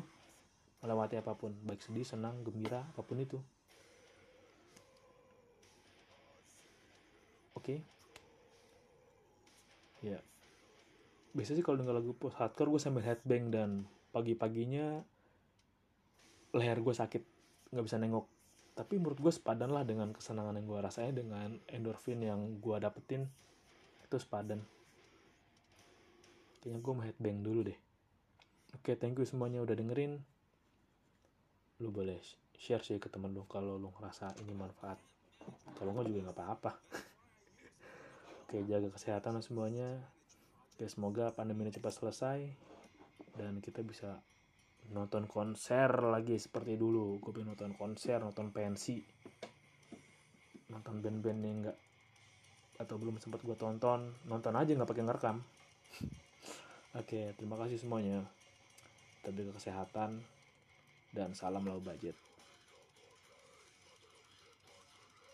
melewati 0.83 1.15
apa 1.15 1.33
pun, 1.33 1.55
baik 1.63 1.79
sedih, 1.79 2.03
senang, 2.03 2.43
gembira, 2.43 2.83
apa 2.83 3.01
pun 3.01 3.17
itu. 3.21 3.39
oke 7.61 7.77
okay. 7.77 7.79
ya 10.01 10.17
biasanya 11.37 11.61
sih 11.61 11.65
kalau 11.65 11.77
denger 11.77 11.93
lagu 12.01 12.17
post 12.17 12.33
hardcore 12.41 12.73
gue 12.73 12.81
sambil 12.81 13.05
headbang 13.05 13.53
dan 13.53 13.85
pagi-paginya 14.09 15.05
leher 16.57 16.81
gue 16.81 16.89
sakit 16.97 17.21
nggak 17.69 17.85
bisa 17.85 18.01
nengok 18.01 18.25
tapi 18.73 18.97
menurut 18.97 19.21
gue 19.21 19.29
sepadan 19.29 19.69
lah 19.69 19.85
dengan 19.85 20.09
kesenangan 20.09 20.57
yang 20.57 20.65
gue 20.65 20.79
rasain 20.81 21.13
dengan 21.13 21.53
endorfin 21.69 22.17
yang 22.25 22.57
gue 22.57 22.75
dapetin 22.81 23.29
itu 24.01 24.17
sepadan 24.17 24.65
kayaknya 26.61 26.79
gue 26.79 26.93
mau 26.93 27.03
headbang 27.03 27.41
dulu 27.41 27.67
deh 27.67 27.79
oke 28.77 28.91
thank 29.01 29.17
you 29.17 29.25
semuanya 29.25 29.59
udah 29.65 29.75
dengerin 29.75 30.21
lu 31.81 31.89
boleh 31.89 32.21
share 32.55 32.85
sih 32.85 33.01
ke 33.01 33.09
temen 33.09 33.33
lu 33.33 33.43
kalau 33.49 33.81
lu 33.81 33.89
ngerasa 33.97 34.37
ini 34.45 34.53
manfaat 34.53 35.01
kalau 35.75 35.97
nggak 35.97 36.05
juga 36.07 36.29
nggak 36.29 36.37
apa-apa 36.37 36.71
Oke, 38.51 38.67
jaga 38.67 38.91
kesehatan 38.91 39.39
semuanya. 39.39 39.95
Oke, 40.75 40.83
semoga 40.91 41.31
pandemi 41.31 41.63
ini 41.63 41.71
cepat 41.71 41.95
selesai 41.95 42.51
dan 43.39 43.63
kita 43.63 43.79
bisa 43.79 44.19
nonton 44.91 45.23
konser 45.23 45.87
lagi 46.11 46.35
seperti 46.35 46.75
dulu. 46.75 47.15
Gue 47.23 47.31
pengen 47.31 47.55
nonton 47.55 47.71
konser, 47.79 48.19
nonton 48.19 48.51
pensi, 48.51 48.99
nonton 50.67 50.99
band-band 50.99 51.39
yang 51.47 51.57
enggak 51.63 51.77
atau 52.75 52.99
belum 52.99 53.23
sempat 53.23 53.39
gue 53.39 53.55
tonton, 53.55 54.19
nonton 54.27 54.51
aja 54.51 54.75
nggak 54.75 54.91
pakai 54.91 55.05
ngerekam. 55.07 55.37
Oke, 56.91 57.31
terima 57.39 57.55
kasih 57.55 57.79
semuanya. 57.79 58.19
Kita 59.23 59.31
jaga 59.31 59.55
kesehatan 59.55 60.19
dan 61.15 61.31
salam 61.31 61.63
low 61.63 61.79
budget. 61.79 62.19